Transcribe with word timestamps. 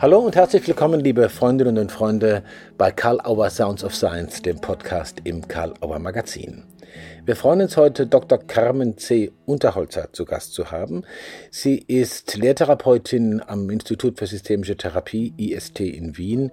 Hallo 0.00 0.20
und 0.20 0.36
herzlich 0.36 0.64
willkommen, 0.68 1.00
liebe 1.00 1.28
Freundinnen 1.28 1.76
und 1.76 1.90
Freunde, 1.90 2.44
bei 2.76 2.92
Karl 2.92 3.20
Auer 3.20 3.50
Sounds 3.50 3.82
of 3.82 3.96
Science, 3.96 4.40
dem 4.42 4.60
Podcast 4.60 5.22
im 5.24 5.48
Karl 5.48 5.74
Auer 5.80 5.98
Magazin. 5.98 6.62
Wir 7.24 7.34
freuen 7.34 7.62
uns 7.62 7.76
heute, 7.76 8.06
Dr. 8.06 8.38
Carmen 8.38 8.96
C. 8.96 9.32
Unterholzer 9.44 10.12
zu 10.12 10.24
Gast 10.24 10.54
zu 10.54 10.70
haben. 10.70 11.02
Sie 11.50 11.78
ist 11.78 12.36
Lehrtherapeutin 12.36 13.42
am 13.44 13.68
Institut 13.70 14.20
für 14.20 14.28
Systemische 14.28 14.76
Therapie, 14.76 15.34
IST 15.36 15.80
in 15.80 16.16
Wien. 16.16 16.52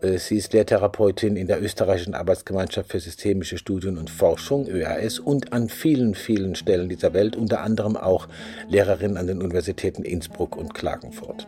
Äh, 0.00 0.16
sie 0.16 0.38
ist 0.38 0.54
Lehrtherapeutin 0.54 1.36
in 1.36 1.46
der 1.46 1.62
Österreichischen 1.62 2.14
Arbeitsgemeinschaft 2.14 2.90
für 2.90 3.00
Systemische 3.00 3.58
Studien 3.58 3.98
und 3.98 4.08
Forschung, 4.08 4.66
ÖAS, 4.66 5.18
und 5.18 5.52
an 5.52 5.68
vielen, 5.68 6.14
vielen 6.14 6.54
Stellen 6.54 6.88
dieser 6.88 7.12
Welt, 7.12 7.36
unter 7.36 7.60
anderem 7.60 7.98
auch 7.98 8.28
Lehrerin 8.66 9.18
an 9.18 9.26
den 9.26 9.42
Universitäten 9.42 10.04
Innsbruck 10.04 10.56
und 10.56 10.72
Klagenfurt. 10.72 11.46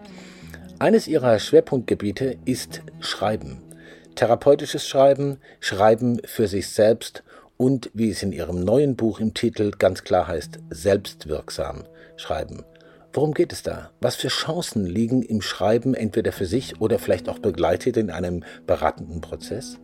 Eines 0.81 1.07
ihrer 1.07 1.39
Schwerpunktgebiete 1.39 2.39
ist 2.47 2.81
Schreiben. 3.01 3.61
Therapeutisches 4.15 4.89
Schreiben, 4.89 5.37
Schreiben 5.61 6.23
für 6.25 6.49
sich 6.49 6.71
selbst 6.71 7.23
und, 7.59 7.91
wie 7.93 8.09
es 8.09 8.23
in 8.23 8.33
ihrem 8.33 8.65
neuen 8.65 8.97
Buch 8.97 9.21
im 9.21 9.35
Titel 9.35 9.73
ganz 9.73 10.05
klar 10.05 10.27
heißt, 10.27 10.59
selbstwirksam 10.71 11.85
schreiben. 12.17 12.65
Worum 13.13 13.35
geht 13.35 13.53
es 13.53 13.63
da? 13.63 13.91
Was 14.01 14.17
für 14.17 14.29
Chancen 14.29 14.87
liegen 14.87 15.21
im 15.21 15.43
Schreiben 15.43 15.93
entweder 15.93 16.33
für 16.33 16.47
sich 16.47 16.81
oder 16.81 16.99
vielleicht 16.99 17.29
auch 17.29 17.41
begleitet 17.41 17.99
in 17.99 18.09
einem 18.09 18.43
beratenden 18.67 19.21
Prozess? 19.21 19.77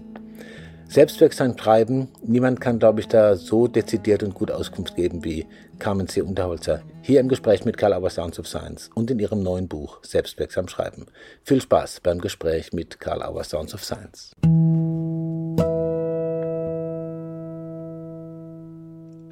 Selbstwirksam 0.89 1.59
schreiben, 1.59 2.09
niemand 2.23 2.63
kann, 2.63 2.79
glaube 2.79 3.01
ich, 3.01 3.09
da 3.09 3.37
so 3.37 3.67
dezidiert 3.67 4.23
und 4.23 4.33
gut 4.33 4.51
Auskunft 4.51 4.97
geben 4.97 5.25
wie 5.25 5.45
Carmen 5.79 6.09
C. 6.09 6.23
Unterholzer, 6.23 6.83
hier 7.03 7.21
im 7.21 7.29
Gespräch 7.29 7.65
mit 7.65 7.77
Karl 7.77 7.93
Auer 7.93 8.11
Sounds 8.11 8.39
of 8.39 8.49
Science 8.49 8.91
und 8.95 9.11
in 9.11 9.19
ihrem 9.19 9.43
neuen 9.43 9.69
Buch 9.69 10.03
Selbstwirksam 10.03 10.69
schreiben. 10.69 11.07
Viel 11.43 11.61
Spaß 11.61 12.01
beim 12.01 12.19
Gespräch 12.19 12.73
mit 12.73 12.99
Karl 12.99 13.23
Auer 13.23 13.45
Sounds 13.45 13.75
of 13.75 13.85
Science. 13.85 14.33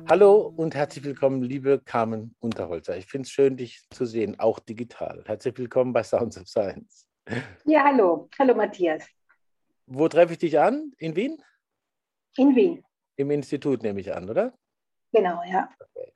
Hallo 0.08 0.52
und 0.56 0.74
herzlich 0.74 1.04
willkommen, 1.04 1.42
liebe 1.42 1.80
Carmen 1.80 2.34
Unterholzer. 2.40 2.96
Ich 2.98 3.06
finde 3.06 3.26
es 3.26 3.30
schön, 3.30 3.56
dich 3.56 3.82
zu 3.90 4.04
sehen, 4.04 4.38
auch 4.38 4.58
digital. 4.58 5.24
Herzlich 5.26 5.56
willkommen 5.56 5.92
bei 5.92 6.02
Sounds 6.02 6.38
of 6.38 6.46
Science. 6.46 7.08
Ja, 7.64 7.84
hallo. 7.84 8.28
Hallo, 8.38 8.54
Matthias. 8.54 9.06
Wo 9.86 10.08
treffe 10.08 10.34
ich 10.34 10.38
dich 10.38 10.58
an? 10.58 10.92
In 10.98 11.16
Wien? 11.16 11.42
In 12.36 12.54
Wien. 12.54 12.84
Im 13.16 13.30
Institut 13.30 13.82
nehme 13.82 14.00
ich 14.00 14.14
an, 14.14 14.28
oder? 14.28 14.52
Genau, 15.12 15.40
ja. 15.48 15.68
Okay. 15.78 16.13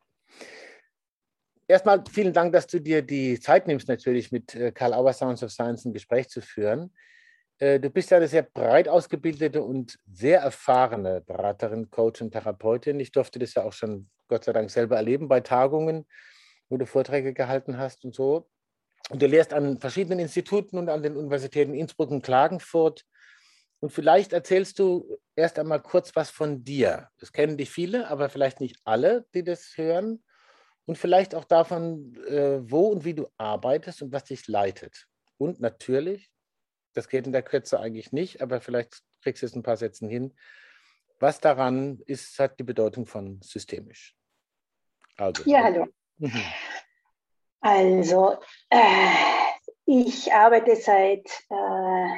Erstmal 1.66 2.02
vielen 2.10 2.32
Dank, 2.32 2.52
dass 2.54 2.66
du 2.66 2.80
dir 2.80 3.02
die 3.02 3.38
Zeit 3.40 3.66
nimmst, 3.66 3.88
natürlich 3.88 4.32
mit 4.32 4.54
äh, 4.54 4.72
Karl 4.72 4.94
Auer 4.94 5.12
Sounds 5.12 5.42
of 5.42 5.50
Science 5.50 5.84
ein 5.84 5.92
Gespräch 5.92 6.28
zu 6.30 6.40
führen. 6.40 6.94
Äh, 7.58 7.78
du 7.78 7.90
bist 7.90 8.10
ja 8.10 8.16
eine 8.16 8.28
sehr 8.28 8.42
breit 8.42 8.88
ausgebildete 8.88 9.62
und 9.62 9.98
sehr 10.10 10.40
erfahrene 10.40 11.20
Beraterin, 11.20 11.90
Coach 11.90 12.22
und 12.22 12.30
Therapeutin. 12.30 13.00
Ich 13.00 13.12
durfte 13.12 13.38
das 13.38 13.54
ja 13.54 13.64
auch 13.64 13.74
schon 13.74 14.08
Gott 14.28 14.44
sei 14.44 14.52
Dank 14.52 14.70
selber 14.70 14.96
erleben 14.96 15.28
bei 15.28 15.40
Tagungen, 15.40 16.06
wo 16.68 16.78
du 16.78 16.86
Vorträge 16.86 17.34
gehalten 17.34 17.76
hast 17.76 18.04
und 18.04 18.14
so. 18.14 18.48
Und 19.10 19.22
du 19.22 19.26
lehrst 19.26 19.52
an 19.52 19.78
verschiedenen 19.78 20.18
Instituten 20.18 20.78
und 20.78 20.88
an 20.88 21.02
den 21.02 21.16
Universitäten 21.16 21.74
Innsbruck 21.74 22.10
und 22.10 22.22
Klagenfurt 22.22 23.04
und 23.80 23.90
vielleicht 23.90 24.32
erzählst 24.32 24.78
du 24.78 25.18
erst 25.36 25.58
einmal 25.58 25.80
kurz 25.80 26.16
was 26.16 26.30
von 26.30 26.64
dir. 26.64 27.10
Das 27.18 27.32
kennen 27.32 27.56
dich 27.56 27.70
viele, 27.70 28.08
aber 28.08 28.28
vielleicht 28.28 28.60
nicht 28.60 28.80
alle, 28.84 29.26
die 29.34 29.44
das 29.44 29.76
hören. 29.76 30.24
Und 30.84 30.98
vielleicht 30.98 31.34
auch 31.34 31.44
davon, 31.44 32.16
äh, 32.26 32.58
wo 32.62 32.88
und 32.88 33.04
wie 33.04 33.14
du 33.14 33.28
arbeitest 33.36 34.02
und 34.02 34.12
was 34.12 34.24
dich 34.24 34.48
leitet. 34.48 35.06
Und 35.36 35.60
natürlich, 35.60 36.30
das 36.94 37.08
geht 37.08 37.26
in 37.26 37.32
der 37.32 37.42
Kürze 37.42 37.78
eigentlich 37.78 38.10
nicht, 38.10 38.42
aber 38.42 38.60
vielleicht 38.60 39.02
kriegst 39.22 39.42
du 39.42 39.46
es 39.46 39.54
ein 39.54 39.62
paar 39.62 39.76
Sätzen 39.76 40.08
hin. 40.08 40.34
Was 41.20 41.40
daran 41.40 42.00
ist, 42.06 42.38
hat 42.38 42.58
die 42.58 42.64
Bedeutung 42.64 43.06
von 43.06 43.40
systemisch. 43.42 44.16
Also. 45.16 45.42
Ja, 45.46 45.64
hallo. 45.64 45.86
Also, 47.60 48.38
äh, 48.70 49.10
ich 49.84 50.32
arbeite 50.32 50.76
seit 50.76 51.26
äh, 51.50 52.16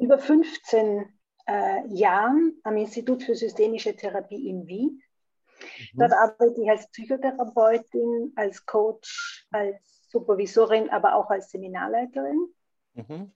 über 0.00 0.18
15 0.18 1.06
äh, 1.46 1.86
Jahren 1.88 2.58
am 2.64 2.76
Institut 2.76 3.22
für 3.22 3.34
systemische 3.34 3.94
Therapie 3.94 4.48
in 4.48 4.66
Wien. 4.66 5.02
Mhm. 5.92 5.98
Dort 5.98 6.12
arbeite 6.12 6.62
ich 6.62 6.70
als 6.70 6.90
Psychotherapeutin, 6.90 8.32
als 8.36 8.64
Coach, 8.64 9.46
als 9.50 10.08
Supervisorin, 10.08 10.90
aber 10.90 11.14
auch 11.14 11.30
als 11.30 11.50
Seminarleiterin. 11.50 12.48
Mhm. 12.94 13.32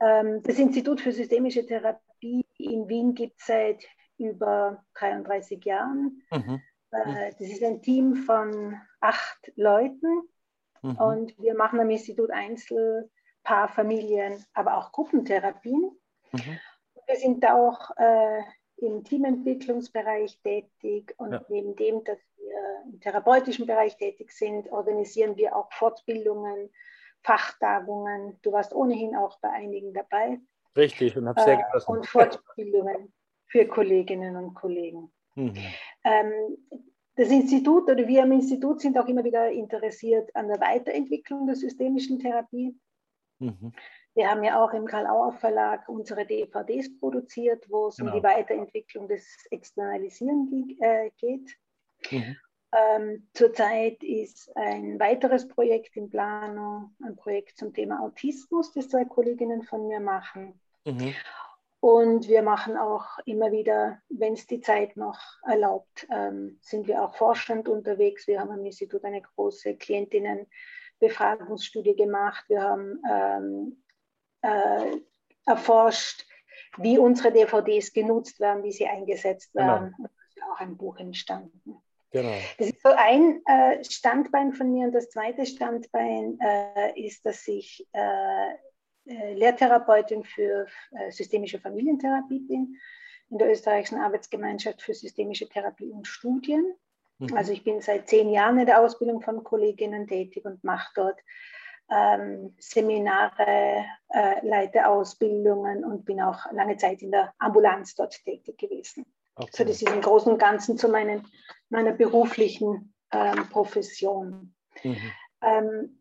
Ähm, 0.00 0.42
das 0.42 0.58
Institut 0.58 1.00
für 1.00 1.12
systemische 1.12 1.66
Therapie 1.66 2.44
in 2.58 2.88
Wien 2.88 3.14
gibt 3.14 3.40
es 3.40 3.46
seit 3.46 3.84
über 4.18 4.84
33 4.94 5.64
Jahren. 5.64 6.22
Mhm. 6.30 6.60
Äh, 6.90 7.32
das 7.38 7.48
ist 7.48 7.62
ein 7.62 7.82
Team 7.82 8.14
von 8.16 8.76
acht 9.00 9.52
Leuten 9.56 10.22
mhm. 10.82 10.96
und 10.96 11.38
wir 11.38 11.54
machen 11.54 11.80
am 11.80 11.90
Institut 11.90 12.30
Einzel 12.30 13.10
Paar, 13.44 13.68
Familien, 13.68 14.44
aber 14.54 14.78
auch 14.78 14.90
Gruppentherapien. 14.92 15.96
Mhm. 16.32 16.58
Wir 17.06 17.16
sind 17.16 17.46
auch 17.46 17.90
äh, 17.96 18.42
im 18.76 19.04
Teamentwicklungsbereich 19.04 20.40
tätig 20.42 21.14
und 21.18 21.32
ja. 21.32 21.44
neben 21.48 21.76
dem, 21.76 22.02
dass 22.04 22.18
wir 22.36 22.92
im 22.92 23.00
therapeutischen 23.00 23.66
Bereich 23.66 23.96
tätig 23.96 24.32
sind, 24.32 24.70
organisieren 24.72 25.36
wir 25.36 25.54
auch 25.54 25.72
Fortbildungen, 25.72 26.70
Fachtagungen. 27.22 28.38
Du 28.42 28.52
warst 28.52 28.74
ohnehin 28.74 29.14
auch 29.14 29.38
bei 29.40 29.50
einigen 29.50 29.92
dabei. 29.92 30.40
Richtig, 30.76 31.16
und 31.16 31.28
habe 31.28 31.40
sehr 31.40 31.58
äh, 31.58 31.62
genossen. 31.62 31.90
Und 31.92 32.06
Fortbildungen 32.06 33.12
für 33.46 33.66
Kolleginnen 33.66 34.36
und 34.36 34.54
Kollegen. 34.54 35.12
Mhm. 35.36 35.54
Ähm, 36.04 36.32
das 37.16 37.28
Institut 37.28 37.88
oder 37.88 38.08
wir 38.08 38.24
am 38.24 38.32
Institut 38.32 38.80
sind 38.80 38.98
auch 38.98 39.06
immer 39.06 39.22
wieder 39.22 39.48
interessiert 39.50 40.34
an 40.34 40.48
der 40.48 40.60
Weiterentwicklung 40.60 41.46
der 41.46 41.54
systemischen 41.54 42.18
Therapie. 42.18 42.76
Mhm. 43.38 43.72
Wir 44.14 44.30
haben 44.30 44.44
ja 44.44 44.62
auch 44.62 44.72
im 44.72 44.86
Karl 44.86 45.06
Auer 45.06 45.32
Verlag 45.32 45.88
unsere 45.88 46.24
DVDs 46.24 46.98
produziert, 46.98 47.64
wo 47.68 47.88
es 47.88 47.96
genau. 47.96 48.12
um 48.12 48.18
die 48.18 48.24
Weiterentwicklung 48.24 49.08
des 49.08 49.26
Externalisieren 49.50 50.76
äh, 50.80 51.10
geht. 51.16 51.56
Mhm. 52.10 52.36
Ähm, 52.72 53.28
zurzeit 53.34 54.02
ist 54.02 54.54
ein 54.56 54.98
weiteres 54.98 55.46
Projekt 55.46 55.96
in 55.96 56.10
Planung, 56.10 56.94
ein 57.04 57.16
Projekt 57.16 57.56
zum 57.56 57.72
Thema 57.72 58.00
Autismus, 58.00 58.72
das 58.72 58.88
zwei 58.88 59.04
Kolleginnen 59.04 59.62
von 59.62 59.86
mir 59.86 60.00
machen. 60.00 60.60
Mhm. 60.84 61.14
Und 61.80 62.28
wir 62.28 62.42
machen 62.42 62.76
auch 62.76 63.18
immer 63.26 63.52
wieder, 63.52 64.00
wenn 64.08 64.32
es 64.32 64.46
die 64.46 64.60
Zeit 64.60 64.96
noch 64.96 65.20
erlaubt, 65.46 66.06
ähm, 66.10 66.58
sind 66.62 66.86
wir 66.86 67.02
auch 67.04 67.14
forschend 67.14 67.68
unterwegs. 67.68 68.26
Wir 68.26 68.40
haben 68.40 68.50
am 68.50 68.64
Institut 68.64 69.04
eine 69.04 69.20
große 69.20 69.76
Klientinnen- 69.76 70.46
Befragungsstudie 71.08 71.96
gemacht. 71.96 72.44
Wir 72.48 72.62
haben 72.62 73.02
ähm, 73.10 73.84
äh, 74.42 74.96
erforscht, 75.46 76.26
wie 76.78 76.98
unsere 76.98 77.32
DVDs 77.32 77.92
genutzt 77.92 78.40
werden, 78.40 78.62
wie 78.62 78.72
sie 78.72 78.86
eingesetzt 78.86 79.52
genau. 79.52 79.66
werden. 79.66 79.94
Genau. 79.96 80.08
Und 80.08 80.10
ist 80.28 80.42
auch 80.42 80.60
ein 80.60 80.76
Buch 80.76 80.96
entstanden. 80.98 81.76
Genau. 82.10 82.32
Das 82.58 82.68
ist 82.68 82.82
so 82.82 82.90
ein 82.90 83.42
äh, 83.46 83.84
Standbein 83.84 84.52
von 84.52 84.70
mir. 84.72 84.86
Und 84.86 84.92
das 84.92 85.10
zweite 85.10 85.44
Standbein 85.46 86.38
äh, 86.40 87.00
ist, 87.00 87.26
dass 87.26 87.46
ich 87.48 87.86
äh, 87.92 88.52
äh 89.06 89.34
Lehrtherapeutin 89.34 90.24
für 90.24 90.66
äh, 90.92 91.10
systemische 91.10 91.58
Familientherapie 91.58 92.40
bin 92.40 92.76
in 93.30 93.38
der 93.38 93.50
österreichischen 93.50 93.98
Arbeitsgemeinschaft 93.98 94.80
für 94.80 94.94
systemische 94.94 95.48
Therapie 95.48 95.90
und 95.90 96.06
Studien. 96.06 96.74
Mhm. 97.18 97.36
Also 97.36 97.52
ich 97.52 97.64
bin 97.64 97.80
seit 97.80 98.08
zehn 98.08 98.30
Jahren 98.30 98.58
in 98.58 98.66
der 98.66 98.80
Ausbildung 98.80 99.22
von 99.22 99.44
Kolleginnen 99.44 100.06
tätig 100.06 100.44
und 100.44 100.62
mache 100.64 100.90
dort 100.94 101.18
ähm, 101.90 102.54
Seminare, 102.58 103.84
äh, 104.08 104.46
leite 104.46 104.86
Ausbildungen 104.86 105.84
und 105.84 106.04
bin 106.04 106.20
auch 106.20 106.50
lange 106.52 106.76
Zeit 106.76 107.02
in 107.02 107.10
der 107.10 107.34
Ambulanz 107.38 107.94
dort 107.94 108.14
tätig 108.24 108.58
gewesen. 108.58 109.04
Okay. 109.36 109.50
So 109.52 109.64
das 109.64 109.82
ist 109.82 109.90
im 109.90 110.00
Großen 110.00 110.32
und 110.32 110.38
Ganzen 110.38 110.78
zu 110.78 110.88
meinen, 110.88 111.26
meiner 111.68 111.92
beruflichen 111.92 112.94
ähm, 113.12 113.48
Profession. 113.50 114.54
Mhm. 114.82 115.12
Ähm, 115.42 116.00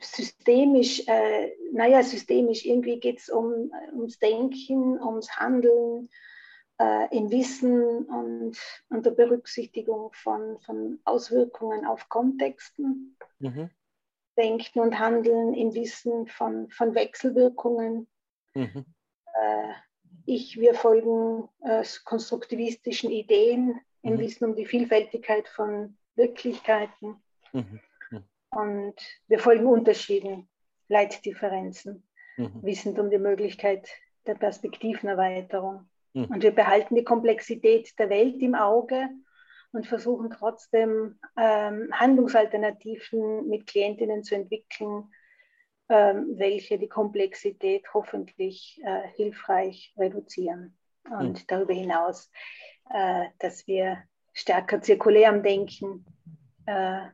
systemisch, 0.00 1.06
äh, 1.06 1.52
naja, 1.72 2.02
systemisch, 2.02 2.64
irgendwie 2.64 3.00
geht 3.00 3.18
es 3.18 3.28
um, 3.28 3.70
ums 3.92 4.18
Denken, 4.18 5.00
ums 5.00 5.36
Handeln, 5.36 6.08
im 7.10 7.30
Wissen 7.30 8.04
und 8.06 8.56
unter 8.88 9.10
Berücksichtigung 9.10 10.10
von, 10.12 10.58
von 10.60 11.00
Auswirkungen 11.04 11.86
auf 11.86 12.08
Kontexten. 12.08 13.16
Mhm. 13.38 13.70
Denken 14.36 14.80
und 14.80 14.98
Handeln 14.98 15.54
im 15.54 15.74
Wissen 15.74 16.26
von, 16.26 16.70
von 16.70 16.94
Wechselwirkungen. 16.94 18.08
Mhm. 18.54 18.86
Äh, 19.34 19.72
ich, 20.24 20.58
wir 20.58 20.74
folgen 20.74 21.48
äh, 21.60 21.84
konstruktivistischen 22.04 23.10
Ideen 23.10 23.80
im 24.02 24.14
mhm. 24.14 24.18
Wissen 24.18 24.44
um 24.44 24.54
die 24.54 24.66
Vielfältigkeit 24.66 25.48
von 25.48 25.96
Wirklichkeiten. 26.14 27.22
Mhm. 27.52 27.80
mhm. 28.10 28.24
Und 28.50 28.94
wir 29.28 29.38
folgen 29.38 29.66
Unterschieden 29.66 30.48
Leitdifferenzen, 30.88 32.06
mhm. 32.36 32.62
wissend 32.62 32.98
um 32.98 33.10
die 33.10 33.18
Möglichkeit 33.18 33.88
der 34.26 34.34
Perspektivenerweiterung. 34.34 35.88
Mhm. 36.14 36.24
Und 36.26 36.42
wir 36.42 36.54
behalten 36.54 36.94
die 36.94 37.04
Komplexität 37.04 37.98
der 37.98 38.10
Welt 38.10 38.40
im 38.42 38.54
Auge 38.54 39.08
und 39.72 39.86
versuchen 39.86 40.30
trotzdem 40.30 41.18
ähm, 41.36 41.88
Handlungsalternativen 41.92 43.48
mit 43.48 43.66
Klientinnen 43.66 44.22
zu 44.22 44.34
entwickeln, 44.34 45.10
ähm, 45.88 46.34
welche 46.36 46.78
die 46.78 46.88
Komplexität 46.88 47.84
hoffentlich 47.92 48.80
äh, 48.84 49.08
hilfreich 49.16 49.94
reduzieren. 49.98 50.76
Und 51.04 51.40
mhm. 51.40 51.46
darüber 51.48 51.74
hinaus, 51.74 52.30
äh, 52.90 53.26
dass 53.38 53.66
wir 53.66 54.02
stärker 54.32 54.80
zirkulärem 54.80 55.42
Denken 55.42 56.04
äh, 56.66 57.08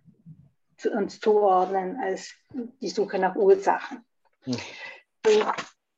zu 0.76 0.90
uns 0.92 1.20
zuordnen 1.20 1.98
als 2.00 2.34
die 2.80 2.88
Suche 2.88 3.18
nach 3.18 3.34
Ursachen. 3.34 4.04
Mhm. 4.44 4.56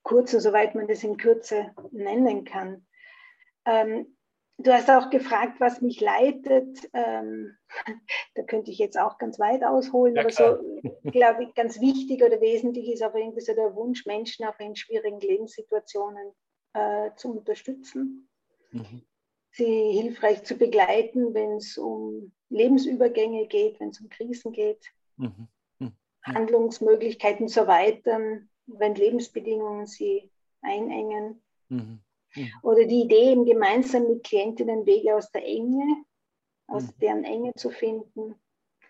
kurz, 0.03 0.31
soweit 0.33 0.75
man 0.75 0.89
das 0.89 1.05
in 1.05 1.17
Kürze 1.17 1.75
nennen 1.93 2.45
kann. 2.45 2.87
Ähm, 3.71 4.07
Du 4.63 4.75
hast 4.75 4.91
auch 4.91 5.09
gefragt, 5.09 5.59
was 5.59 5.81
mich 5.81 6.01
leitet. 6.01 6.91
Ähm, 6.93 7.57
da 8.35 8.43
könnte 8.43 8.71
ich 8.71 8.79
jetzt 8.79 8.99
auch 8.99 9.17
ganz 9.17 9.39
weit 9.39 9.65
ausholen, 9.65 10.17
ja, 10.17 10.23
aber 10.23 10.31
so, 10.31 10.59
glaube 11.13 11.45
ich, 11.45 11.55
ganz 11.55 11.81
wichtig 11.81 12.23
oder 12.23 12.41
wesentlich 12.41 12.93
ist 12.93 13.03
auch 13.03 13.15
irgendwie 13.15 13.41
so 13.41 13.55
der 13.55 13.75
Wunsch, 13.75 14.05
Menschen 14.05 14.45
auch 14.45 14.59
in 14.59 14.77
schwierigen 14.77 15.21
Lebenssituationen 15.21 16.33
äh, 16.75 17.11
zu 17.17 17.31
unterstützen, 17.39 18.29
mhm. 18.71 19.03
sie 19.53 19.93
hilfreich 19.93 20.43
zu 20.45 20.57
begleiten, 20.57 21.33
wenn 21.33 21.53
es 21.53 21.79
um 21.79 22.33
Lebensübergänge 22.51 23.47
geht, 23.47 23.81
wenn 23.81 23.91
es 23.91 24.01
um 24.01 24.11
Krisen 24.11 24.53
geht, 24.53 24.85
mhm. 25.17 25.49
Mhm. 25.79 25.93
Handlungsmöglichkeiten 26.23 27.49
zu 27.49 27.61
erweitern, 27.61 28.51
wenn 28.67 28.95
Lebensbedingungen 28.95 29.87
sie 29.87 30.31
einengen. 30.61 31.43
Mhm. 31.71 32.01
Mhm. 32.35 32.53
Oder 32.63 32.85
die 32.85 33.03
Idee, 33.03 33.33
eben 33.33 33.45
gemeinsam 33.45 34.07
mit 34.07 34.25
Klientinnen 34.25 34.87
Wege 34.87 35.17
aus 35.17 35.31
der 35.31 35.45
Enge, 35.45 36.05
aus 36.67 36.85
mhm. 36.85 36.99
deren 37.01 37.25
Enge 37.25 37.55
zu 37.55 37.71
finden, 37.71 38.35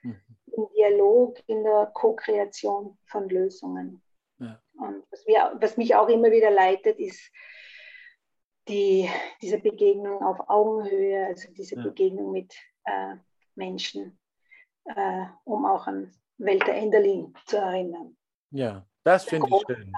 mhm. 0.03 0.21
im 0.47 0.67
Dialog, 0.77 1.39
in 1.47 1.65
der 1.65 1.91
Co-Kreation 1.95 2.99
von 3.07 3.29
Lösungen. 3.29 4.03
Ja. 4.39 4.61
Und 4.75 5.05
was, 5.11 5.27
wir, 5.27 5.57
was 5.61 5.77
mich 5.77 5.95
auch 5.95 6.09
immer 6.09 6.31
wieder 6.31 6.51
leitet, 6.51 6.99
ist 6.99 7.31
die, 8.69 9.09
diese 9.43 9.59
Begegnung 9.59 10.23
auf 10.23 10.49
Augenhöhe, 10.49 11.27
also 11.27 11.51
diese 11.53 11.77
ja. 11.77 11.83
Begegnung 11.83 12.33
mit 12.33 12.55
äh, 12.85 13.17
Menschen, 13.55 14.19
äh, 14.85 15.25
um 15.45 15.65
auch 15.67 15.87
an 15.87 16.13
Walter 16.39 16.73
Enderlin 16.73 17.35
zu 17.47 17.59
erinnern. 17.59 18.17
Ja, 18.51 18.87
das 19.05 19.25
finde 19.25 19.49
ich 19.49 19.63
schön. 19.67 19.93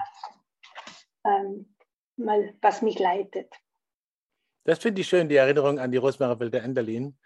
Ähm, 1.25 1.72
mal, 2.17 2.53
was 2.61 2.81
mich 2.81 2.99
leitet. 2.99 3.53
Das 4.65 4.79
finde 4.79 5.01
ich 5.01 5.07
schön, 5.07 5.27
die 5.27 5.35
Erinnerung 5.35 5.79
an 5.79 5.91
die 5.91 5.97
Rosmarie 5.97 6.39
Wilde 6.39 6.59
Enderlin, 6.59 7.17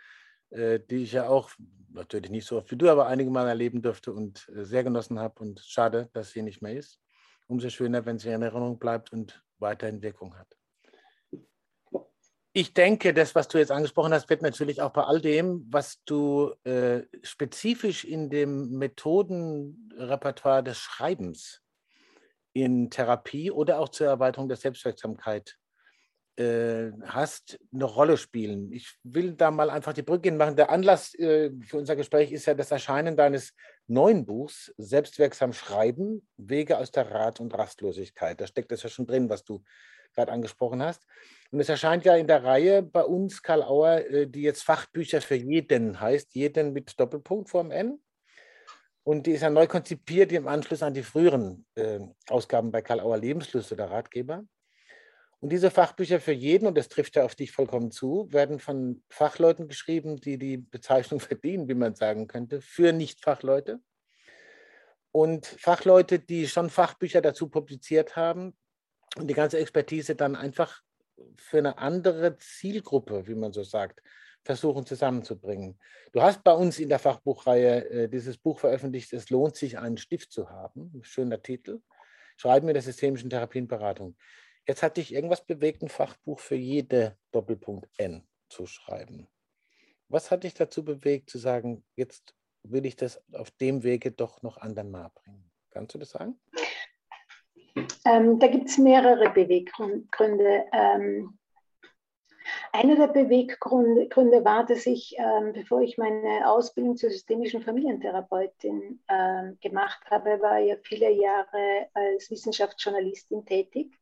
äh, 0.49 0.79
die 0.79 1.03
ich 1.03 1.11
ja 1.13 1.27
auch 1.27 1.51
natürlich 1.89 2.31
nicht 2.31 2.45
so 2.45 2.57
oft 2.57 2.71
wie 2.71 2.77
du, 2.77 2.89
aber 2.89 3.07
einige 3.07 3.29
Mal 3.29 3.47
erleben 3.47 3.81
durfte 3.81 4.11
und 4.11 4.49
äh, 4.55 4.63
sehr 4.63 4.83
genossen 4.83 5.19
habe. 5.19 5.39
Und 5.41 5.59
schade, 5.59 6.09
dass 6.13 6.31
sie 6.31 6.41
nicht 6.41 6.61
mehr 6.61 6.73
ist. 6.73 6.99
Umso 7.47 7.69
schöner, 7.69 8.05
wenn 8.05 8.17
sie 8.17 8.29
in 8.29 8.41
Erinnerung 8.41 8.79
bleibt 8.79 9.13
und 9.13 9.43
weiterhin 9.59 10.01
Wirkung 10.01 10.37
hat. 10.37 10.47
Ich 12.53 12.73
denke, 12.73 13.13
das, 13.13 13.35
was 13.35 13.47
du 13.47 13.59
jetzt 13.59 13.71
angesprochen 13.71 14.13
hast, 14.13 14.29
wird 14.29 14.41
natürlich 14.41 14.81
auch 14.81 14.91
bei 14.91 15.03
all 15.03 15.21
dem, 15.21 15.67
was 15.69 16.03
du 16.05 16.55
äh, 16.63 17.03
spezifisch 17.21 18.03
in 18.03 18.31
dem 18.31 18.71
Methodenrepertoire 18.71 20.63
des 20.63 20.79
Schreibens 20.79 21.61
in 22.63 22.89
Therapie 22.89 23.51
oder 23.51 23.79
auch 23.79 23.89
zur 23.89 24.07
Erweiterung 24.07 24.47
der 24.47 24.57
Selbstwirksamkeit 24.57 25.57
äh, 26.37 26.91
hast, 27.03 27.59
eine 27.73 27.85
Rolle 27.85 28.17
spielen. 28.17 28.71
Ich 28.71 28.97
will 29.03 29.33
da 29.33 29.51
mal 29.51 29.69
einfach 29.69 29.93
die 29.93 30.03
Brücke 30.03 30.31
machen. 30.31 30.55
Der 30.55 30.69
Anlass 30.69 31.13
äh, 31.15 31.51
für 31.61 31.77
unser 31.77 31.95
Gespräch 31.95 32.31
ist 32.31 32.45
ja 32.45 32.53
das 32.53 32.71
Erscheinen 32.71 33.15
deines 33.15 33.53
neuen 33.87 34.25
Buchs, 34.25 34.73
Selbstwirksam 34.77 35.53
Schreiben, 35.53 36.27
Wege 36.37 36.77
aus 36.77 36.91
der 36.91 37.11
Rat- 37.11 37.39
und 37.39 37.53
Rastlosigkeit. 37.53 38.39
Da 38.39 38.47
steckt 38.47 38.71
das 38.71 38.83
ja 38.83 38.89
schon 38.89 39.07
drin, 39.07 39.29
was 39.29 39.43
du 39.43 39.63
gerade 40.13 40.31
angesprochen 40.31 40.81
hast. 40.81 41.05
Und 41.51 41.59
es 41.59 41.69
erscheint 41.69 42.05
ja 42.05 42.15
in 42.15 42.27
der 42.27 42.43
Reihe 42.43 42.81
bei 42.81 43.03
uns, 43.03 43.41
Karl 43.41 43.63
Auer, 43.63 43.99
äh, 43.99 44.27
die 44.27 44.41
jetzt 44.41 44.63
Fachbücher 44.63 45.21
für 45.21 45.35
jeden 45.35 45.99
heißt, 45.99 46.35
jeden 46.35 46.73
mit 46.73 46.99
Doppelpunkt 46.99 47.49
vorm 47.49 47.71
N. 47.71 47.99
Und 49.07 49.25
die 49.25 49.31
ist 49.31 49.41
ja 49.41 49.49
neu 49.49 49.67
konzipiert 49.67 50.33
im 50.33 50.49
Anschluss 50.49 50.83
an 50.83 50.93
die 50.93 51.01
früheren 51.01 51.65
äh, 51.75 52.01
Ausgaben 52.27 52.73
bei 52.73 52.81
Karl 52.81 52.99
Auer 52.99 53.17
Lebenslust 53.17 53.71
oder 53.71 53.89
Ratgeber. 53.89 54.43
Und 55.39 55.49
diese 55.53 55.71
Fachbücher 55.71 56.19
für 56.19 56.33
jeden, 56.33 56.67
und 56.67 56.77
das 56.77 56.89
trifft 56.89 57.15
ja 57.15 57.23
auf 57.23 57.33
dich 57.33 57.53
vollkommen 57.53 57.89
zu, 57.89 58.27
werden 58.33 58.59
von 58.59 59.01
Fachleuten 59.07 59.69
geschrieben, 59.69 60.17
die 60.17 60.37
die 60.37 60.57
Bezeichnung 60.57 61.19
verdienen, 61.21 61.69
wie 61.69 61.73
man 61.73 61.95
sagen 61.95 62.27
könnte, 62.27 62.59
für 62.59 62.91
Nicht-Fachleute. 62.91 63.79
Und 65.13 65.45
Fachleute, 65.45 66.19
die 66.19 66.45
schon 66.45 66.69
Fachbücher 66.69 67.21
dazu 67.21 67.47
publiziert 67.47 68.17
haben 68.17 68.57
und 69.15 69.29
die 69.29 69.35
ganze 69.35 69.57
Expertise 69.57 70.17
dann 70.17 70.35
einfach 70.35 70.81
für 71.37 71.59
eine 71.59 71.77
andere 71.77 72.37
Zielgruppe, 72.39 73.25
wie 73.25 73.35
man 73.35 73.53
so 73.53 73.63
sagt, 73.63 74.01
versuchen 74.43 74.85
zusammenzubringen. 74.85 75.79
Du 76.13 76.21
hast 76.21 76.43
bei 76.43 76.53
uns 76.53 76.79
in 76.79 76.89
der 76.89 76.99
Fachbuchreihe 76.99 77.89
äh, 77.89 78.09
dieses 78.09 78.37
Buch 78.37 78.59
veröffentlicht, 78.59 79.11
Es 79.13 79.29
lohnt 79.29 79.55
sich, 79.55 79.77
einen 79.77 79.97
Stift 79.97 80.31
zu 80.31 80.49
haben. 80.49 80.99
Schöner 81.03 81.41
Titel. 81.41 81.81
Schreiben 82.37 82.67
in 82.67 82.73
der 82.73 82.83
systemischen 82.83 83.29
Therapienberatung. 83.29 84.15
Jetzt 84.67 84.83
hat 84.83 84.97
dich 84.97 85.13
irgendwas 85.13 85.45
bewegt, 85.45 85.81
ein 85.81 85.89
Fachbuch 85.89 86.39
für 86.39 86.55
jede 86.55 87.17
Doppelpunkt 87.31 87.87
N 87.97 88.27
zu 88.49 88.65
schreiben. 88.65 89.27
Was 90.09 90.31
hat 90.31 90.43
dich 90.43 90.53
dazu 90.53 90.83
bewegt, 90.85 91.29
zu 91.29 91.37
sagen, 91.37 91.83
jetzt 91.95 92.35
will 92.63 92.85
ich 92.85 92.95
das 92.95 93.21
auf 93.33 93.51
dem 93.51 93.83
Wege 93.83 94.11
doch 94.11 94.41
noch 94.41 94.57
an 94.57 94.75
den 94.75 94.91
bringen? 94.91 95.51
Kannst 95.71 95.95
du 95.95 95.99
das 95.99 96.11
sagen? 96.11 96.39
Ähm, 98.05 98.39
da 98.39 98.47
gibt 98.47 98.69
es 98.69 98.77
mehrere 98.77 99.29
Beweggründe. 99.31 100.65
Ähm, 100.71 101.37
einer 102.71 102.95
der 102.95 103.07
Beweggründe 103.07 104.45
war, 104.45 104.65
dass 104.65 104.85
ich, 104.85 105.15
ähm, 105.17 105.53
bevor 105.53 105.81
ich 105.81 105.97
meine 105.97 106.49
Ausbildung 106.49 106.97
zur 106.97 107.09
systemischen 107.09 107.61
Familientherapeutin 107.61 108.99
äh, 109.07 109.53
gemacht 109.61 109.99
habe, 110.09 110.41
war 110.41 110.59
ja 110.59 110.75
viele 110.83 111.11
Jahre 111.11 111.87
als 111.93 112.29
Wissenschaftsjournalistin 112.29 113.45
tätig 113.45 113.93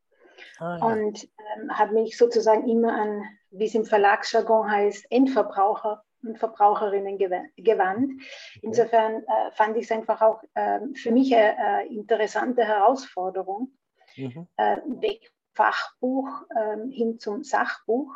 ah, 0.59 0.77
ja. 0.77 0.85
und 0.85 1.27
ähm, 1.57 1.77
habe 1.77 1.93
mich 1.93 2.17
sozusagen 2.17 2.67
immer 2.67 2.93
an, 2.93 3.23
wie 3.51 3.65
es 3.65 3.75
im 3.75 3.85
Verlagsjargon 3.85 4.69
heißt, 4.69 5.07
Endverbraucher 5.09 6.03
und 6.23 6.39
Verbraucherinnen 6.39 7.17
gewandt. 7.17 8.21
Insofern 8.61 9.23
äh, 9.23 9.51
fand 9.51 9.77
ich 9.77 9.85
es 9.85 9.91
einfach 9.91 10.21
auch 10.21 10.43
äh, 10.55 10.79
für 10.95 11.11
mich 11.11 11.35
eine 11.35 11.87
interessante 11.87 12.65
Herausforderung, 12.65 13.71
mhm. 14.15 14.47
äh, 14.57 14.77
weg 15.01 15.31
Fachbuch 15.55 16.27
ähm, 16.55 16.91
hin 16.91 17.19
zum 17.19 17.43
Sachbuch. 17.43 18.13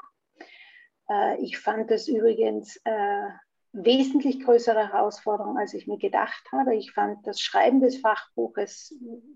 Äh, 1.10 1.42
ich 1.42 1.58
fand 1.58 1.92
es 1.92 2.08
übrigens 2.08 2.80
äh, 2.86 3.28
wesentlich 3.72 4.44
größere 4.44 4.92
Herausforderung, 4.92 5.58
als 5.58 5.74
ich 5.74 5.88
mir 5.88 5.98
gedacht 5.98 6.44
habe. 6.52 6.76
Ich 6.76 6.92
fand 6.92 7.26
das 7.28 7.42
Schreiben 7.42 7.82
des 7.82 8.00
Fachbuches 8.00 8.96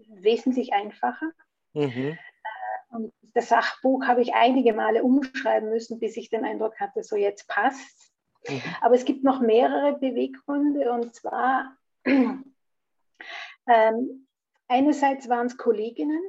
wesentlich 0.09 0.73
einfacher. 0.73 1.31
Mhm. 1.73 2.17
Äh, 2.17 2.95
und 2.95 3.13
das 3.33 3.49
Sachbuch 3.49 4.05
habe 4.05 4.21
ich 4.21 4.33
einige 4.33 4.73
Male 4.73 5.03
umschreiben 5.03 5.69
müssen, 5.69 5.99
bis 5.99 6.17
ich 6.17 6.29
den 6.29 6.45
Eindruck 6.45 6.79
hatte, 6.79 7.03
so 7.03 7.15
jetzt 7.15 7.47
passt. 7.47 8.11
Mhm. 8.47 8.61
Aber 8.81 8.95
es 8.95 9.05
gibt 9.05 9.23
noch 9.23 9.41
mehrere 9.41 9.97
Beweggründe 9.97 10.91
und 10.91 11.15
zwar 11.15 11.75
ähm, 12.05 12.53
einerseits 14.67 15.29
waren 15.29 15.47
es 15.47 15.57
Kolleginnen, 15.57 16.21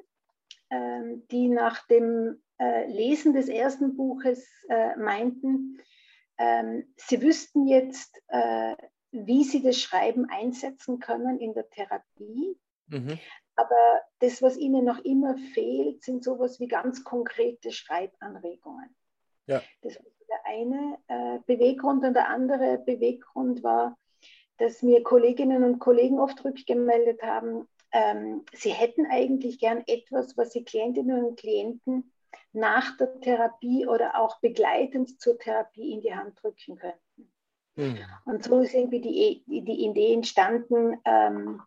ähm, 0.71 1.27
die 1.31 1.49
nach 1.49 1.87
dem 1.87 2.44
äh, 2.59 2.87
Lesen 2.87 3.33
des 3.33 3.49
ersten 3.49 3.97
Buches 3.97 4.47
äh, 4.69 4.97
meinten, 4.97 5.81
ähm, 6.39 6.93
sie 6.97 7.23
wüssten 7.23 7.67
jetzt, 7.67 8.21
äh, 8.29 8.75
wie 9.13 9.45
sie 9.45 9.63
das 9.63 9.79
Schreiben 9.79 10.29
einsetzen 10.29 10.99
können 10.99 11.39
in 11.39 11.55
der 11.55 11.69
Therapie. 11.71 12.59
Mhm. 12.89 13.19
Aber 13.57 14.01
das, 14.19 14.43
was 14.43 14.57
ihnen 14.57 14.85
noch 14.85 14.99
immer 15.05 15.37
fehlt, 15.55 16.03
sind 16.03 16.25
sowas 16.25 16.59
wie 16.59 16.67
ganz 16.67 17.05
konkrete 17.05 17.71
Schreibanregungen. 17.71 18.95
Ja. 19.47 19.63
Das 19.83 19.97
war 19.97 20.05
der 20.29 20.47
eine 20.47 20.99
äh, 21.07 21.39
Beweggrund. 21.47 22.05
Und 22.05 22.15
der 22.15 22.29
andere 22.29 22.79
Beweggrund 22.79 23.63
war, 23.63 23.97
dass 24.59 24.83
mir 24.83 25.03
Kolleginnen 25.03 25.63
und 25.63 25.79
Kollegen 25.79 26.19
oft 26.19 26.45
rückgemeldet 26.45 27.23
haben, 27.23 27.69
ähm, 27.93 28.45
sie 28.53 28.71
hätten 28.71 29.07
eigentlich 29.07 29.61
gern 29.61 29.85
etwas, 29.87 30.37
was 30.37 30.53
sie 30.53 30.65
Klientinnen 30.65 31.25
und 31.25 31.39
Klienten 31.39 32.13
nach 32.53 32.97
der 32.97 33.21
Therapie 33.21 33.87
oder 33.87 34.19
auch 34.19 34.41
begleitend 34.41 35.21
zur 35.21 35.39
Therapie 35.39 35.93
in 35.93 36.01
die 36.01 36.15
Hand 36.15 36.43
drücken 36.43 36.77
könnten. 36.77 37.33
Mhm. 37.77 37.99
Und 38.25 38.45
so 38.45 38.61
ist 38.61 38.75
irgendwie 38.75 39.01
die, 39.01 39.45
die 39.47 39.85
Idee 39.85 40.15
entstanden, 40.15 41.01
ähm, 41.05 41.63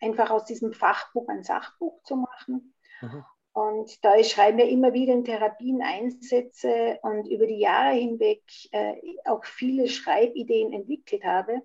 einfach 0.00 0.30
aus 0.30 0.44
diesem 0.44 0.72
Fachbuch 0.72 1.28
ein 1.28 1.42
Sachbuch 1.42 2.02
zu 2.02 2.16
machen. 2.16 2.74
Mhm. 3.00 3.24
Und 3.52 4.04
da 4.04 4.16
ich 4.16 4.30
Schreiben 4.30 4.58
ja 4.58 4.66
immer 4.66 4.92
wieder 4.92 5.12
in 5.12 5.24
Therapien 5.24 5.82
einsetze 5.82 6.98
und 7.02 7.26
über 7.26 7.46
die 7.46 7.58
Jahre 7.58 7.94
hinweg 7.94 8.42
äh, 8.70 8.94
auch 9.24 9.44
viele 9.44 9.88
Schreibideen 9.88 10.72
entwickelt 10.72 11.24
habe, 11.24 11.62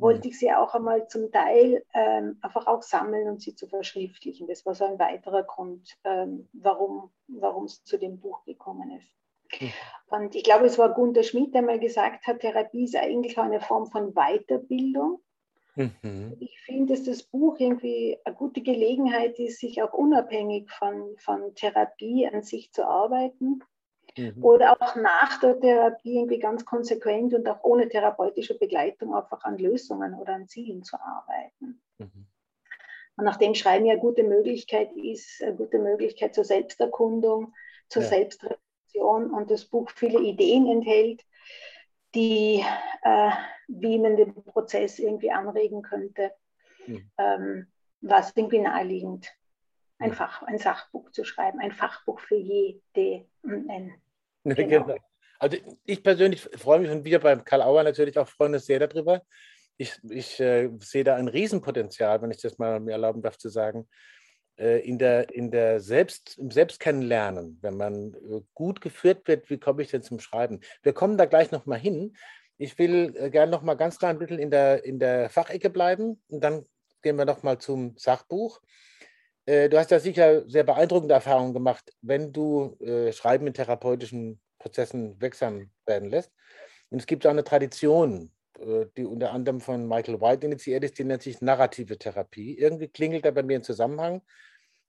wollte 0.00 0.26
mhm. 0.26 0.30
ich 0.30 0.38
sie 0.38 0.52
auch 0.52 0.74
einmal 0.74 1.06
zum 1.08 1.30
Teil 1.30 1.84
ähm, 1.94 2.38
einfach 2.40 2.66
auch 2.66 2.82
sammeln 2.82 3.28
und 3.28 3.40
sie 3.40 3.54
zu 3.54 3.66
verschriftlichen. 3.66 4.46
Das 4.46 4.64
war 4.66 4.74
so 4.74 4.84
ein 4.84 4.98
weiterer 4.98 5.42
Grund, 5.42 5.96
ähm, 6.04 6.48
warum 6.52 7.10
es 7.64 7.84
zu 7.84 7.98
dem 7.98 8.18
Buch 8.20 8.44
gekommen 8.44 8.90
ist. 8.92 9.60
Mhm. 9.60 9.72
Und 10.06 10.34
ich 10.34 10.44
glaube, 10.44 10.66
es 10.66 10.78
war 10.78 10.94
Gunter 10.94 11.22
Schmidt, 11.22 11.54
der 11.54 11.62
mal 11.62 11.78
gesagt 11.78 12.26
hat, 12.26 12.40
Therapie 12.40 12.84
ist 12.84 12.96
eigentlich 12.96 13.38
auch 13.38 13.44
eine 13.44 13.60
Form 13.60 13.86
von 13.86 14.14
Weiterbildung. 14.14 15.20
Mhm. 15.76 16.36
Ich 16.40 16.60
finde, 16.62 16.94
dass 16.94 17.04
das 17.04 17.22
Buch 17.22 17.58
irgendwie 17.58 18.18
eine 18.24 18.34
gute 18.34 18.60
Gelegenheit 18.60 19.38
ist, 19.38 19.60
sich 19.60 19.82
auch 19.82 19.92
unabhängig 19.92 20.70
von, 20.70 21.16
von 21.18 21.54
Therapie 21.54 22.26
an 22.26 22.42
sich 22.42 22.72
zu 22.72 22.86
arbeiten. 22.86 23.62
Mhm. 24.16 24.44
Oder 24.44 24.72
auch 24.72 24.96
nach 24.96 25.40
der 25.40 25.58
Therapie 25.60 26.16
irgendwie 26.16 26.38
ganz 26.38 26.64
konsequent 26.64 27.34
und 27.34 27.48
auch 27.48 27.62
ohne 27.62 27.88
therapeutische 27.88 28.58
Begleitung 28.58 29.14
einfach 29.14 29.44
an 29.44 29.58
Lösungen 29.58 30.14
oder 30.14 30.34
an 30.34 30.48
Zielen 30.48 30.82
zu 30.82 30.96
arbeiten. 31.00 31.80
Mhm. 31.98 32.26
Und 33.16 33.24
nachdem 33.24 33.54
Schreiben 33.54 33.86
ja 33.86 33.92
eine 33.92 34.00
gute 34.00 34.22
Möglichkeit 34.22 34.92
ist, 34.96 35.42
eine 35.42 35.54
gute 35.54 35.78
Möglichkeit 35.78 36.34
zur 36.34 36.44
Selbsterkundung, 36.44 37.52
zur 37.88 38.02
ja. 38.02 38.08
Selbstreflexion 38.08 39.30
und 39.30 39.50
das 39.50 39.66
Buch 39.66 39.90
viele 39.90 40.20
Ideen 40.20 40.66
enthält, 40.66 41.22
die, 42.14 42.64
äh, 43.02 43.30
wie 43.68 43.98
man 43.98 44.16
den 44.16 44.34
Prozess 44.34 44.98
irgendwie 44.98 45.30
anregen 45.30 45.82
könnte, 45.82 46.32
mhm. 46.86 47.10
ähm, 47.18 47.66
war 48.00 48.20
es 48.20 48.32
irgendwie 48.34 48.60
naheliegend, 48.60 49.30
ein, 50.00 50.12
Fach, 50.12 50.42
ein 50.42 50.58
Sachbuch 50.58 51.10
zu 51.10 51.24
schreiben, 51.24 51.60
ein 51.60 51.72
Fachbuch 51.72 52.20
für 52.20 52.36
jede 52.36 53.26
N. 53.44 53.92
Genau. 54.42 54.84
genau. 54.84 54.96
Also 55.38 55.58
ich 55.84 56.02
persönlich 56.02 56.40
freue 56.40 56.80
mich 56.80 56.90
und 56.90 57.04
wir 57.04 57.18
beim 57.18 57.44
Karl 57.44 57.60
Auer 57.60 57.82
natürlich 57.82 58.18
auch 58.18 58.26
freuen 58.26 58.54
uns 58.54 58.64
sehr 58.64 58.78
darüber. 58.78 59.22
Ich, 59.76 59.98
ich 60.08 60.40
äh, 60.40 60.70
sehe 60.78 61.04
da 61.04 61.16
ein 61.16 61.28
Riesenpotenzial, 61.28 62.22
wenn 62.22 62.30
ich 62.30 62.40
das 62.40 62.58
mal 62.58 62.80
mir 62.80 62.92
erlauben 62.92 63.20
darf 63.20 63.36
zu 63.36 63.50
sagen, 63.50 63.86
äh, 64.56 64.80
in 64.80 64.98
der, 64.98 65.34
in 65.34 65.50
der 65.50 65.80
Selbst, 65.80 66.38
im 66.38 66.50
Selbstkennenlernen, 66.50 67.58
wenn 67.62 67.76
man 67.76 68.14
äh, 68.14 68.40
gut 68.54 68.80
geführt 68.80 69.28
wird, 69.28 69.48
wie 69.48 69.58
komme 69.58 69.82
ich 69.82 69.90
denn 69.90 70.02
zum 70.02 70.20
Schreiben? 70.20 70.60
Wir 70.82 70.92
kommen 70.92 71.16
da 71.16 71.24
gleich 71.26 71.50
nochmal 71.50 71.78
hin. 71.78 72.14
Ich 72.58 72.78
will 72.78 73.14
äh, 73.16 73.30
gerne 73.30 73.50
nochmal 73.50 73.76
ganz 73.76 73.98
klar 73.98 74.10
ein 74.10 74.18
bisschen 74.18 74.38
in 74.38 74.50
der, 74.50 74.84
in 74.84 74.98
der 74.98 75.30
Fachecke 75.30 75.70
bleiben 75.70 76.22
und 76.28 76.44
dann 76.44 76.66
gehen 77.02 77.16
wir 77.16 77.24
nochmal 77.24 77.58
zum 77.58 77.96
Sachbuch. 77.96 78.60
Du 79.46 79.78
hast 79.78 79.90
ja 79.90 79.98
sicher 79.98 80.48
sehr 80.48 80.64
beeindruckende 80.64 81.14
Erfahrungen 81.14 81.54
gemacht, 81.54 81.92
wenn 82.02 82.32
du 82.32 82.76
Schreiben 83.12 83.46
in 83.46 83.54
therapeutischen 83.54 84.40
Prozessen 84.58 85.20
wirksam 85.20 85.70
werden 85.86 86.10
lässt. 86.10 86.30
Und 86.90 86.98
es 87.00 87.06
gibt 87.06 87.26
auch 87.26 87.30
eine 87.30 87.42
Tradition, 87.42 88.30
die 88.96 89.04
unter 89.04 89.32
anderem 89.32 89.60
von 89.60 89.88
Michael 89.88 90.20
White 90.20 90.46
initiiert 90.46 90.84
ist, 90.84 90.98
die 90.98 91.04
nennt 91.04 91.22
sich 91.22 91.40
narrative 91.40 91.98
Therapie. 91.98 92.58
Irgendwie 92.58 92.88
klingelt 92.88 93.24
da 93.24 93.30
bei 93.30 93.42
mir 93.42 93.58
ein 93.58 93.64
Zusammenhang. 93.64 94.22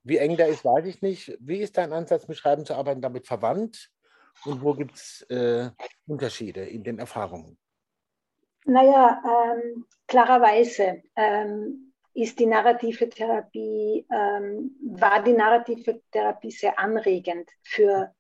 Wie 0.03 0.17
eng 0.17 0.35
der 0.35 0.47
ist, 0.47 0.65
weiß 0.65 0.85
ich 0.85 1.01
nicht. 1.01 1.37
Wie 1.39 1.59
ist 1.59 1.77
dein 1.77 1.93
Ansatz, 1.93 2.27
mit 2.27 2.37
Schreiben 2.37 2.65
zu 2.65 2.75
arbeiten, 2.75 3.01
damit 3.01 3.27
verwandt? 3.27 3.89
Und 4.45 4.61
wo 4.63 4.73
gibt 4.73 4.95
es 4.95 5.21
äh, 5.29 5.69
Unterschiede 6.07 6.65
in 6.65 6.83
den 6.83 6.99
Erfahrungen? 6.99 7.57
Naja, 8.65 9.21
ähm, 9.25 9.85
klarerweise 10.07 11.03
ähm, 11.15 11.90
ist 12.13 12.39
die 12.39 12.45
narrative 12.45 13.09
Therapie, 13.09 14.05
ähm, 14.11 14.75
war 14.81 15.23
die 15.23 15.33
narrative 15.33 16.01
Therapie 16.11 16.51
sehr 16.51 16.77
anregend 16.77 17.49
für, 17.63 18.13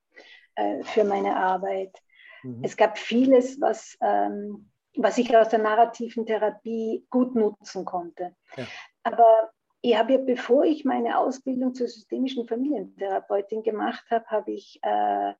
äh, 0.55 0.83
für 0.83 1.03
meine 1.03 1.35
Arbeit. 1.35 1.95
Mhm. 2.43 2.61
Es 2.63 2.77
gab 2.77 2.97
vieles, 2.97 3.59
was, 3.59 3.97
ähm, 4.01 4.71
was 4.95 5.17
ich 5.17 5.35
aus 5.35 5.49
der 5.49 5.59
narrativen 5.59 6.25
Therapie 6.25 7.05
gut 7.09 7.35
nutzen 7.35 7.85
konnte. 7.85 8.35
Ja. 8.55 8.65
Aber 9.03 9.51
ich 9.81 9.97
habe 9.97 10.13
ja, 10.13 10.19
bevor 10.19 10.63
ich 10.63 10.85
meine 10.85 11.17
Ausbildung 11.17 11.73
zur 11.73 11.87
systemischen 11.87 12.47
Familientherapeutin 12.47 13.63
gemacht 13.63 14.05
habe, 14.11 14.25
habe 14.27 14.51
ich 14.51 14.79
äh, 14.83 15.33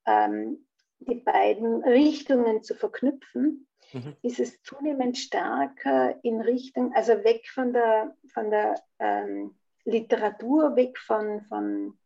ähm, 0.07 0.65
die 0.99 1.15
beiden 1.15 1.83
Richtungen 1.83 2.63
zu 2.63 2.73
verknüpfen, 2.73 3.67
mhm. 3.93 4.15
ist 4.23 4.39
es 4.39 4.61
zunehmend 4.63 5.17
stärker 5.17 6.17
in 6.23 6.41
Richtung, 6.41 6.93
also 6.95 7.23
weg 7.23 7.47
von 7.49 7.73
der, 7.73 8.15
von 8.33 8.49
der 8.49 8.75
ähm, 8.99 9.55
Literatur, 9.85 10.75
weg 10.75 10.97
von, 10.97 11.41
von 11.43 11.97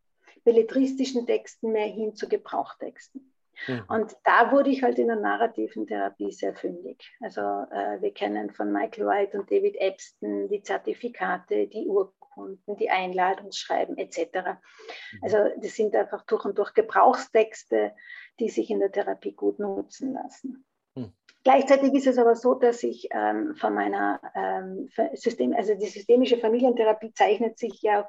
belletristischen 0.44 1.26
Texten 1.26 1.72
mehr 1.72 1.88
hin 1.88 2.16
zu 2.16 2.28
Gebrauchtexten. 2.28 3.31
Mhm. 3.68 3.84
Und 3.88 4.16
da 4.24 4.52
wurde 4.52 4.70
ich 4.70 4.84
halt 4.84 5.00
in 5.00 5.08
der 5.08 5.18
narrativen 5.18 5.88
Therapie 5.88 6.32
sehr 6.32 6.56
fündig. 6.56 7.12
Also 7.22 7.42
äh, 7.42 8.02
wir 8.02 8.14
kennen 8.14 8.52
von 8.52 8.72
Michael 8.72 9.08
White 9.08 9.40
und 9.40 9.52
David 9.52 9.76
Epstein 9.78 10.48
die 10.50 10.62
Zertifikate, 10.62 11.68
die 11.68 11.88
Urkunden, 11.88 12.76
die 12.78 12.90
Einladungsschreiben 12.90 13.98
etc. 13.98 14.20
Mhm. 14.34 15.20
Also 15.22 15.38
das 15.58 15.76
sind 15.76 15.96
einfach 15.96 16.24
durch 16.26 16.46
und 16.46 16.58
durch 16.58 16.74
Gebrauchstexte, 16.74 17.94
die 18.40 18.50
sich 18.50 18.70
in 18.70 18.80
der 18.80 18.92
Therapie 18.92 19.34
gut 19.34 19.60
nutzen 19.60 20.14
lassen. 20.14 20.66
Mhm. 20.96 21.14
Gleichzeitig 21.44 21.94
ist 21.94 22.08
es 22.08 22.20
aber 22.20 22.36
so, 22.36 22.54
dass 22.54 22.84
ich 22.84 23.10
ähm, 23.12 23.56
von 23.56 23.74
meiner 23.74 24.22
ähm, 24.36 24.90
System, 25.14 25.54
also 25.54 25.74
die 25.74 25.88
systemische 25.88 26.38
Familientherapie 26.38 27.14
zeichnet 27.14 27.58
sich 27.58 27.82
ja 27.82 28.08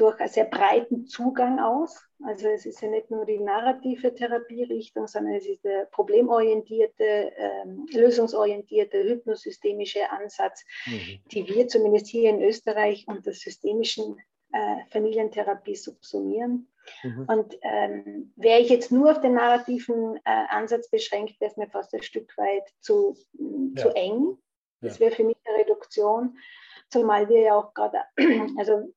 durch 0.00 0.18
einen 0.18 0.30
sehr 0.30 0.46
breiten 0.46 1.06
Zugang 1.06 1.60
aus. 1.60 2.02
Also 2.24 2.48
es 2.48 2.64
ist 2.64 2.80
ja 2.80 2.88
nicht 2.88 3.10
nur 3.10 3.26
die 3.26 3.38
narrative 3.38 4.14
Therapierichtung, 4.14 5.06
sondern 5.06 5.34
es 5.34 5.46
ist 5.46 5.62
der 5.62 5.86
problemorientierte, 5.86 7.32
ähm, 7.36 7.86
lösungsorientierte, 7.92 9.02
hypnosystemische 9.02 10.10
Ansatz, 10.10 10.64
mhm. 10.86 11.20
die 11.30 11.46
wir 11.48 11.68
zumindest 11.68 12.06
hier 12.06 12.30
in 12.30 12.42
Österreich 12.42 13.06
unter 13.08 13.32
systemischen 13.32 14.16
äh, 14.52 14.76
Familientherapie 14.90 15.76
subsumieren. 15.76 16.68
Mhm. 17.02 17.26
Und 17.28 17.58
ähm, 17.62 18.32
wäre 18.36 18.60
ich 18.60 18.70
jetzt 18.70 18.90
nur 18.90 19.10
auf 19.10 19.20
den 19.20 19.34
narrativen 19.34 20.16
äh, 20.24 20.46
Ansatz 20.48 20.88
beschränkt, 20.88 21.40
wäre 21.40 21.50
es 21.50 21.56
mir 21.58 21.68
fast 21.68 21.94
ein 21.94 22.02
Stück 22.02 22.36
weit 22.38 22.68
zu, 22.80 23.16
ja. 23.34 23.82
zu 23.82 23.90
eng. 23.94 24.38
Das 24.80 24.98
wäre 24.98 25.14
für 25.14 25.24
mich 25.24 25.36
eine 25.44 25.58
Reduktion, 25.58 26.38
zumal 26.88 27.28
wir 27.28 27.40
ja 27.42 27.54
auch 27.54 27.74
gerade, 27.74 27.98
also 28.58 28.88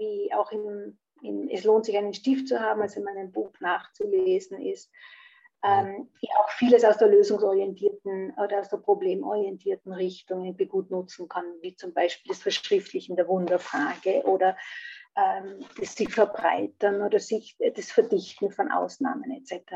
wie 0.00 0.32
auch 0.34 0.50
im, 0.50 0.98
in, 1.22 1.48
es 1.48 1.62
lohnt 1.62 1.84
sich 1.84 1.96
einen 1.96 2.14
Stift 2.14 2.48
zu 2.48 2.58
haben, 2.58 2.82
also 2.82 2.98
in 2.98 3.04
meinem 3.04 3.30
Buch 3.30 3.52
nachzulesen 3.60 4.60
ist, 4.60 4.90
ähm, 5.62 6.08
ja 6.20 6.30
auch 6.42 6.50
vieles 6.50 6.84
aus 6.84 6.96
der 6.96 7.08
lösungsorientierten 7.08 8.32
oder 8.42 8.60
aus 8.60 8.70
der 8.70 8.78
problemorientierten 8.78 9.92
Richtung 9.92 10.44
irgendwie 10.44 10.66
gut 10.66 10.90
nutzen 10.90 11.28
kann, 11.28 11.44
wie 11.60 11.76
zum 11.76 11.92
Beispiel 11.92 12.30
das 12.30 12.42
Verschriftlichen 12.42 13.14
der 13.14 13.28
Wunderfrage 13.28 14.22
oder 14.24 14.56
ähm, 15.16 15.64
das 15.78 15.94
sich 15.94 16.08
verbreitern 16.08 17.02
oder 17.02 17.20
sich 17.20 17.56
das 17.74 17.92
Verdichten 17.92 18.50
von 18.50 18.70
Ausnahmen 18.70 19.30
etc. 19.32 19.72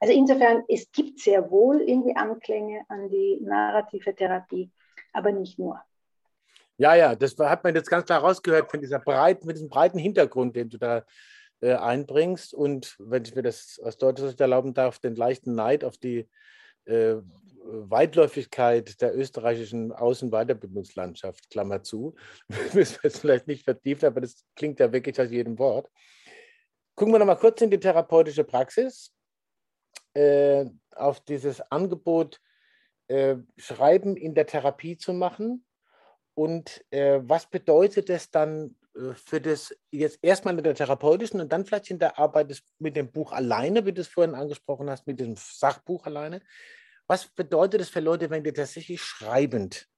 Also 0.00 0.14
insofern, 0.14 0.64
es 0.68 0.90
gibt 0.92 1.18
sehr 1.20 1.50
wohl 1.50 1.80
irgendwie 1.82 2.16
Anklänge 2.16 2.84
an 2.88 3.10
die 3.10 3.38
narrative 3.42 4.14
Therapie, 4.14 4.70
aber 5.12 5.32
nicht 5.32 5.58
nur. 5.58 5.80
Ja, 6.76 6.94
ja, 6.94 7.14
das 7.14 7.36
hat 7.38 7.62
man 7.62 7.74
jetzt 7.74 7.88
ganz 7.88 8.06
klar 8.06 8.20
rausgehört 8.20 8.70
von 8.70 8.80
dieser 8.80 8.98
breiten, 8.98 9.46
mit 9.46 9.56
diesem 9.56 9.68
breiten 9.68 9.98
Hintergrund, 9.98 10.56
den 10.56 10.70
du 10.70 10.78
da 10.78 11.04
äh, 11.60 11.74
einbringst. 11.74 12.52
Und 12.52 12.96
wenn 12.98 13.24
ich 13.24 13.34
mir 13.34 13.42
das 13.42 13.80
aus 13.82 13.96
deutscher 13.96 14.26
Sicht 14.28 14.40
erlauben 14.40 14.74
darf, 14.74 14.98
den 14.98 15.14
leichten 15.14 15.54
Neid 15.54 15.84
auf 15.84 15.96
die 15.98 16.28
äh, 16.86 17.16
Weitläufigkeit 17.64 19.00
der 19.00 19.16
österreichischen 19.16 19.92
Außenweiterbildungslandschaft, 19.92 21.48
Klammer 21.50 21.82
zu. 21.82 22.14
müssen 22.74 22.96
wir 23.02 23.10
jetzt 23.10 23.20
vielleicht 23.20 23.46
nicht 23.46 23.64
vertiefen, 23.64 24.06
aber 24.06 24.20
das 24.20 24.44
klingt 24.54 24.80
ja 24.80 24.92
wirklich 24.92 25.18
aus 25.20 25.30
jedem 25.30 25.58
Wort. 25.58 25.90
Gucken 26.94 27.14
wir 27.14 27.18
nochmal 27.18 27.38
kurz 27.38 27.60
in 27.62 27.70
die 27.70 27.80
therapeutische 27.80 28.44
Praxis, 28.44 29.12
äh, 30.14 30.66
auf 30.94 31.20
dieses 31.20 31.60
Angebot, 31.72 32.40
äh, 33.08 33.36
Schreiben 33.56 34.16
in 34.16 34.34
der 34.34 34.46
Therapie 34.46 34.96
zu 34.96 35.12
machen. 35.12 35.64
Und 36.34 36.84
äh, 36.90 37.20
was 37.22 37.46
bedeutet 37.46 38.10
es 38.10 38.30
dann 38.30 38.76
äh, 38.96 39.14
für 39.14 39.40
das 39.40 39.74
jetzt 39.90 40.18
erstmal 40.22 40.56
in 40.56 40.64
der 40.64 40.74
therapeutischen 40.74 41.40
und 41.40 41.52
dann 41.52 41.64
vielleicht 41.64 41.90
in 41.90 41.98
der 41.98 42.18
Arbeit 42.18 42.62
mit 42.78 42.96
dem 42.96 43.10
Buch 43.12 43.32
alleine, 43.32 43.86
wie 43.86 43.92
du 43.92 44.00
es 44.00 44.08
vorhin 44.08 44.34
angesprochen 44.34 44.90
hast, 44.90 45.06
mit 45.06 45.20
dem 45.20 45.36
Sachbuch 45.36 46.06
alleine? 46.06 46.40
Was 47.06 47.28
bedeutet 47.28 47.82
es 47.82 47.90
für 47.90 48.00
Leute, 48.00 48.30
wenn 48.30 48.42
die 48.42 48.52
tatsächlich 48.52 49.00
schreibend 49.02 49.88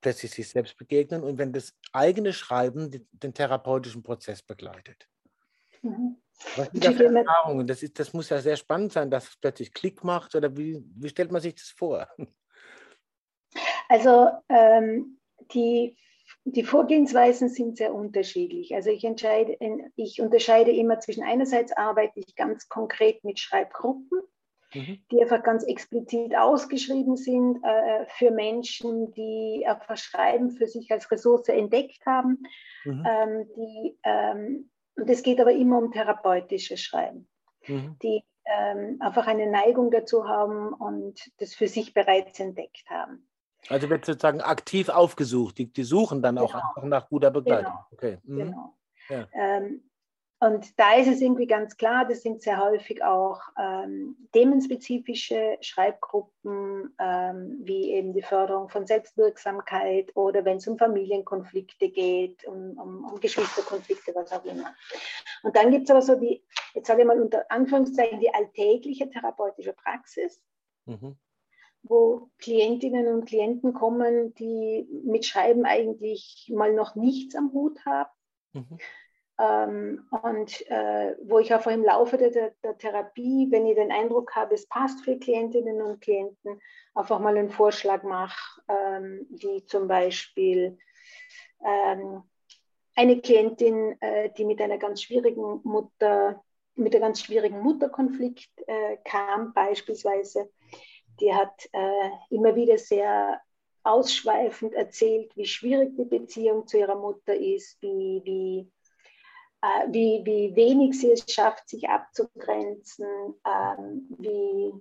plötzlich 0.00 0.32
sich 0.32 0.48
selbst 0.48 0.76
begegnen 0.76 1.22
und 1.22 1.38
wenn 1.38 1.52
das 1.52 1.74
eigene 1.92 2.32
Schreiben 2.32 2.90
den, 2.90 3.08
den 3.12 3.34
therapeutischen 3.34 4.02
Prozess 4.02 4.42
begleitet? 4.42 5.08
Mhm. 5.82 6.16
Was 6.56 6.68
sind 6.70 6.84
das 6.84 6.94
für 6.94 7.04
Erfahrungen? 7.04 7.66
Das, 7.66 7.82
ist, 7.82 7.98
das 7.98 8.12
muss 8.12 8.30
ja 8.30 8.40
sehr 8.40 8.56
spannend 8.56 8.92
sein, 8.92 9.10
dass 9.10 9.28
es 9.28 9.36
plötzlich 9.36 9.72
Klick 9.72 10.02
macht 10.02 10.34
oder 10.34 10.56
wie, 10.56 10.82
wie 10.96 11.08
stellt 11.08 11.30
man 11.30 11.40
sich 11.40 11.54
das 11.54 11.68
vor? 11.68 12.08
Also 13.88 14.30
ähm, 14.48 15.18
die, 15.52 15.96
die 16.44 16.62
Vorgehensweisen 16.62 17.48
sind 17.48 17.76
sehr 17.76 17.94
unterschiedlich. 17.94 18.74
Also 18.74 18.90
ich, 18.90 19.04
entscheide, 19.04 19.56
ich 19.96 20.20
unterscheide 20.20 20.72
immer 20.72 21.00
zwischen 21.00 21.24
einerseits 21.24 21.72
arbeite 21.72 22.20
ich 22.20 22.34
ganz 22.36 22.68
konkret 22.68 23.24
mit 23.24 23.38
Schreibgruppen, 23.38 24.20
mhm. 24.74 24.98
die 25.10 25.22
einfach 25.22 25.42
ganz 25.42 25.64
explizit 25.64 26.36
ausgeschrieben 26.36 27.16
sind 27.16 27.62
äh, 27.62 28.06
für 28.08 28.30
Menschen, 28.30 29.12
die 29.12 29.64
einfach 29.66 29.96
Schreiben 29.96 30.50
für 30.50 30.66
sich 30.66 30.90
als 30.90 31.10
Ressource 31.10 31.48
entdeckt 31.48 32.04
haben. 32.06 32.42
Mhm. 32.84 33.06
Ähm, 33.08 33.48
die, 33.56 33.98
ähm, 34.02 34.70
und 34.96 35.10
es 35.10 35.22
geht 35.22 35.40
aber 35.40 35.52
immer 35.52 35.78
um 35.78 35.92
therapeutisches 35.92 36.80
Schreiben, 36.80 37.28
mhm. 37.66 37.96
die 38.02 38.22
ähm, 38.44 38.98
einfach 39.00 39.26
eine 39.26 39.50
Neigung 39.50 39.90
dazu 39.90 40.28
haben 40.28 40.72
und 40.72 41.18
das 41.38 41.54
für 41.54 41.68
sich 41.68 41.94
bereits 41.94 42.38
entdeckt 42.40 42.84
haben. 42.88 43.26
Also 43.68 43.88
wird 43.88 44.04
sozusagen 44.04 44.40
aktiv 44.40 44.88
aufgesucht. 44.88 45.58
Die, 45.58 45.72
die 45.72 45.84
suchen 45.84 46.22
dann 46.22 46.36
genau. 46.36 46.48
auch 46.48 46.54
einfach 46.54 46.84
nach 46.84 47.08
guter 47.08 47.30
Begleitung. 47.30 47.72
Genau. 47.72 47.86
Okay. 47.92 48.18
Mhm. 48.24 48.36
genau. 48.36 48.74
Ja. 49.08 49.28
Ähm, 49.32 49.82
und 50.40 50.78
da 50.78 50.94
ist 50.96 51.08
es 51.08 51.22
irgendwie 51.22 51.46
ganz 51.46 51.76
klar, 51.78 52.06
das 52.06 52.22
sind 52.22 52.42
sehr 52.42 52.62
häufig 52.62 53.02
auch 53.02 53.40
ähm, 53.58 54.28
themenspezifische 54.32 55.56
Schreibgruppen, 55.62 56.94
ähm, 56.98 57.60
wie 57.62 57.92
eben 57.92 58.12
die 58.12 58.20
Förderung 58.20 58.68
von 58.68 58.86
Selbstwirksamkeit 58.86 60.14
oder 60.14 60.44
wenn 60.44 60.58
es 60.58 60.66
um 60.66 60.76
Familienkonflikte 60.76 61.88
geht, 61.88 62.44
um, 62.46 62.78
um, 62.78 63.04
um 63.04 63.20
Geschwisterkonflikte, 63.20 64.14
was 64.14 64.32
auch 64.32 64.44
immer. 64.44 64.74
Und 65.44 65.56
dann 65.56 65.70
gibt 65.70 65.84
es 65.84 65.90
aber 65.90 66.02
so 66.02 66.14
die, 66.14 66.44
jetzt 66.74 66.88
sage 66.88 67.02
ich 67.02 67.06
mal 67.06 67.20
unter 67.20 67.50
Anführungszeichen, 67.50 68.20
die 68.20 68.34
alltägliche 68.34 69.08
therapeutische 69.08 69.72
Praxis. 69.72 70.42
Mhm 70.84 71.16
wo 71.84 72.30
Klientinnen 72.38 73.08
und 73.08 73.26
Klienten 73.26 73.74
kommen, 73.74 74.34
die 74.34 74.88
mit 75.04 75.26
Schreiben 75.26 75.64
eigentlich 75.64 76.50
mal 76.54 76.72
noch 76.72 76.94
nichts 76.94 77.36
am 77.36 77.52
Hut 77.52 77.84
haben. 77.84 78.10
Mhm. 78.52 78.78
Ähm, 79.38 80.06
und 80.22 80.70
äh, 80.70 81.16
wo 81.24 81.40
ich 81.40 81.52
einfach 81.52 81.72
im 81.72 81.82
Laufe 81.82 82.16
der, 82.16 82.30
der, 82.30 82.54
der, 82.62 82.78
Therapie, 82.78 83.48
wenn 83.50 83.66
ich 83.66 83.74
den 83.74 83.90
Eindruck 83.90 84.34
habe, 84.36 84.54
es 84.54 84.66
passt 84.68 85.04
für 85.04 85.18
Klientinnen 85.18 85.82
und 85.82 86.00
Klienten, 86.00 86.60
einfach 86.94 87.18
mal 87.18 87.36
einen 87.36 87.50
Vorschlag 87.50 88.04
mache, 88.04 88.62
ähm, 88.68 89.26
wie 89.30 89.64
zum 89.64 89.88
Beispiel 89.88 90.78
ähm, 91.64 92.22
eine 92.94 93.20
Klientin, 93.20 94.00
äh, 94.00 94.30
die 94.38 94.44
mit 94.44 94.60
einer 94.60 94.78
ganz 94.78 95.02
schwierigen 95.02 95.60
Mutter, 95.64 96.44
mit 96.76 96.94
einem 96.94 97.02
ganz 97.02 97.20
schwierigen 97.20 97.60
Mutterkonflikt 97.60 98.50
äh, 98.68 98.98
kam, 99.04 99.52
beispielsweise, 99.52 100.48
die 101.20 101.32
hat 101.32 101.68
äh, 101.72 102.10
immer 102.30 102.54
wieder 102.56 102.78
sehr 102.78 103.40
ausschweifend 103.82 104.72
erzählt, 104.72 105.36
wie 105.36 105.44
schwierig 105.44 105.96
die 105.96 106.04
Beziehung 106.04 106.66
zu 106.66 106.78
ihrer 106.78 106.96
Mutter 106.96 107.34
ist, 107.34 107.80
wie, 107.82 108.22
wie 108.24 108.72
äh, 109.64 109.92
wie, 109.92 110.22
wie 110.24 110.54
wenig 110.56 110.98
sie 110.98 111.12
es 111.12 111.24
schafft, 111.32 111.68
sich 111.68 111.88
abzugrenzen, 111.88 113.06
ähm, 113.46 114.06
wie, 114.18 114.72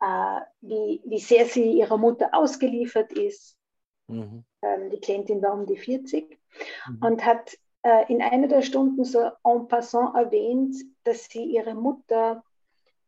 äh, 0.00 0.40
wie, 0.60 1.00
wie 1.04 1.18
sehr 1.18 1.46
sie 1.46 1.72
ihrer 1.72 1.96
Mutter 1.98 2.30
ausgeliefert 2.32 3.12
ist. 3.12 3.56
Mhm. 4.06 4.44
Ähm, 4.62 4.90
die 4.90 5.00
Klientin 5.00 5.42
war 5.42 5.52
um 5.52 5.66
die 5.66 5.76
40 5.76 6.38
mhm. 6.88 6.98
und 7.02 7.24
hat 7.24 7.56
äh, 7.82 8.12
in 8.12 8.22
einer 8.22 8.46
der 8.46 8.62
Stunden 8.62 9.04
so 9.04 9.30
en 9.42 9.66
passant 9.66 10.14
erwähnt, 10.14 10.76
dass 11.02 11.24
sie 11.24 11.44
ihre 11.44 11.74
Mutter 11.74 12.44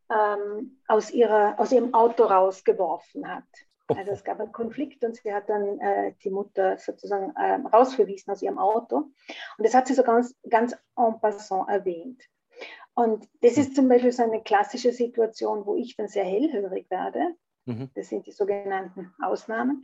ähm, 0.09 0.79
aus, 0.87 1.11
ihrer, 1.11 1.59
aus 1.59 1.71
ihrem 1.71 1.93
Auto 1.93 2.23
rausgeworfen 2.23 3.27
hat. 3.27 3.43
Also 3.87 4.11
es 4.11 4.23
gab 4.23 4.39
einen 4.39 4.51
Konflikt 4.51 5.03
und 5.03 5.15
sie 5.15 5.33
hat 5.33 5.49
dann 5.49 5.79
äh, 5.79 6.13
die 6.23 6.29
Mutter 6.29 6.77
sozusagen 6.77 7.35
äh, 7.35 7.55
rausverwiesen 7.75 8.31
aus 8.31 8.41
ihrem 8.41 8.59
Auto. 8.59 8.97
Und 8.97 9.65
das 9.65 9.73
hat 9.73 9.87
sie 9.87 9.95
so 9.95 10.03
ganz, 10.03 10.35
ganz 10.47 10.75
en 10.95 11.19
passant 11.19 11.67
erwähnt. 11.69 12.21
Und 12.93 13.27
das 13.41 13.57
ist 13.57 13.75
zum 13.75 13.87
Beispiel 13.87 14.11
so 14.11 14.23
eine 14.23 14.43
klassische 14.43 14.91
Situation, 14.91 15.65
wo 15.65 15.75
ich 15.75 15.95
dann 15.95 16.07
sehr 16.07 16.25
hellhörig 16.25 16.89
werde. 16.91 17.35
Mhm. 17.65 17.89
Das 17.95 18.09
sind 18.09 18.27
die 18.27 18.31
sogenannten 18.31 19.13
Ausnahmen. 19.21 19.83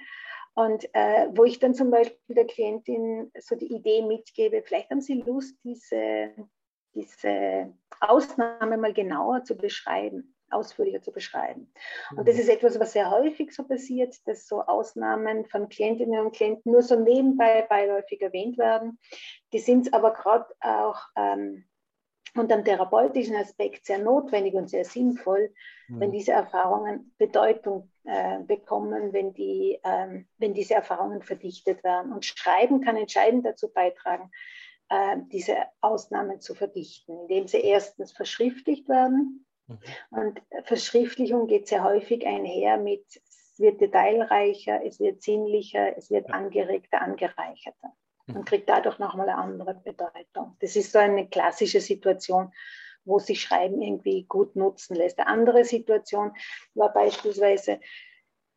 Und 0.53 0.87
äh, 0.93 1.27
wo 1.31 1.43
ich 1.43 1.59
dann 1.59 1.73
zum 1.73 1.91
Beispiel 1.91 2.35
der 2.35 2.45
Klientin 2.45 3.31
so 3.39 3.55
die 3.55 3.73
Idee 3.73 4.01
mitgebe, 4.01 4.63
vielleicht 4.63 4.89
haben 4.89 5.01
Sie 5.01 5.15
Lust, 5.15 5.57
diese, 5.63 6.31
diese 6.93 7.73
Ausnahme 8.09 8.77
mal 8.77 8.93
genauer 8.93 9.43
zu 9.43 9.57
beschreiben 9.57 10.35
ausführlicher 10.51 11.01
zu 11.01 11.11
beschreiben. 11.11 11.71
Und 12.15 12.27
das 12.27 12.35
mhm. 12.35 12.41
ist 12.41 12.49
etwas, 12.49 12.79
was 12.79 12.93
sehr 12.93 13.11
häufig 13.11 13.51
so 13.51 13.63
passiert, 13.63 14.15
dass 14.27 14.47
so 14.47 14.61
Ausnahmen 14.61 15.45
von 15.45 15.69
Klientinnen 15.69 16.19
und 16.19 16.35
Klienten 16.35 16.71
nur 16.71 16.81
so 16.81 16.99
nebenbei 16.99 17.63
beiläufig 17.63 18.21
erwähnt 18.21 18.57
werden. 18.57 18.99
Die 19.53 19.59
sind 19.59 19.93
aber 19.93 20.13
gerade 20.13 20.45
auch 20.61 20.99
ähm, 21.15 21.65
unter 22.35 22.57
dem 22.57 22.65
therapeutischen 22.65 23.35
Aspekt 23.35 23.85
sehr 23.85 23.99
notwendig 23.99 24.55
und 24.55 24.69
sehr 24.69 24.85
sinnvoll, 24.85 25.53
mhm. 25.87 25.99
wenn 25.99 26.11
diese 26.11 26.31
Erfahrungen 26.31 27.13
Bedeutung 27.17 27.91
äh, 28.03 28.39
bekommen, 28.39 29.13
wenn, 29.13 29.33
die, 29.33 29.79
ähm, 29.83 30.27
wenn 30.37 30.53
diese 30.53 30.75
Erfahrungen 30.75 31.21
verdichtet 31.21 31.83
werden. 31.83 32.11
Und 32.11 32.25
Schreiben 32.25 32.81
kann 32.81 32.97
entscheidend 32.97 33.45
dazu 33.45 33.71
beitragen, 33.71 34.31
äh, 34.89 35.17
diese 35.31 35.55
Ausnahmen 35.81 36.41
zu 36.41 36.55
verdichten, 36.55 37.21
indem 37.21 37.47
sie 37.47 37.59
erstens 37.59 38.11
verschriftlicht 38.11 38.87
werden 38.89 39.45
Mhm. 39.67 39.79
Und 40.11 40.41
Verschriftlichung 40.63 41.47
geht 41.47 41.67
sehr 41.67 41.83
häufig 41.83 42.25
einher 42.25 42.77
mit, 42.77 43.05
es 43.07 43.55
wird 43.57 43.81
detailreicher, 43.81 44.83
es 44.85 44.99
wird 44.99 45.21
sinnlicher, 45.21 45.97
es 45.97 46.11
wird 46.11 46.29
angeregter, 46.31 47.01
angereicherter. 47.01 47.93
und 48.27 48.35
mhm. 48.35 48.45
kriegt 48.45 48.69
dadurch 48.69 48.99
nochmal 48.99 49.29
eine 49.29 49.37
andere 49.37 49.75
Bedeutung. 49.75 50.57
Das 50.59 50.75
ist 50.75 50.91
so 50.91 50.99
eine 50.99 51.27
klassische 51.27 51.79
Situation, 51.79 52.51
wo 53.03 53.19
sich 53.19 53.41
Schreiben 53.41 53.81
irgendwie 53.81 54.23
gut 54.23 54.55
nutzen 54.55 54.95
lässt. 54.95 55.19
Eine 55.19 55.27
andere 55.27 55.63
Situation 55.63 56.33
war 56.73 56.91
beispielsweise, 56.91 57.79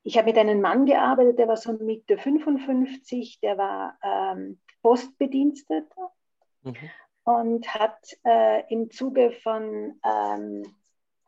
ich 0.05 0.17
habe 0.17 0.29
mit 0.29 0.39
einem 0.39 0.63
Mann 0.63 0.87
gearbeitet, 0.87 1.39
der 1.39 1.49
war 1.49 1.59
so 1.59 1.73
Mitte 1.73 2.17
55, 2.17 3.41
der 3.41 3.59
war 3.59 3.99
ähm, 4.03 4.59
Postbediensteter 4.81 6.13
mhm. 6.63 6.77
und 7.25 7.75
hat 7.75 7.99
äh, 8.25 8.63
im 8.73 8.91
Zuge 8.91 9.33
von 9.43 10.01
ähm, 10.05 10.63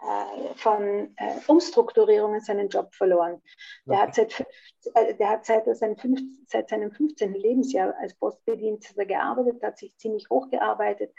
äh, 0.02 0.54
von 0.54 1.14
äh, 1.16 1.40
Umstrukturierungen 1.46 2.40
seinen 2.40 2.68
Job 2.68 2.94
verloren. 2.94 3.42
Der, 3.84 3.98
okay. 3.98 4.06
hat 4.06 4.14
seit, 4.14 4.46
äh, 4.94 5.14
der 5.14 5.28
hat 5.28 5.44
seit, 5.44 5.76
seinem 5.76 5.96
15, 5.96 6.46
seit 6.46 6.70
seinem 6.70 6.90
15. 6.90 7.34
Lebensjahr 7.34 7.94
als 7.98 8.14
Postbediensteter 8.14 9.04
gearbeitet, 9.04 9.62
hat 9.62 9.76
sich 9.76 9.94
ziemlich 9.98 10.30
hochgearbeitet 10.30 11.12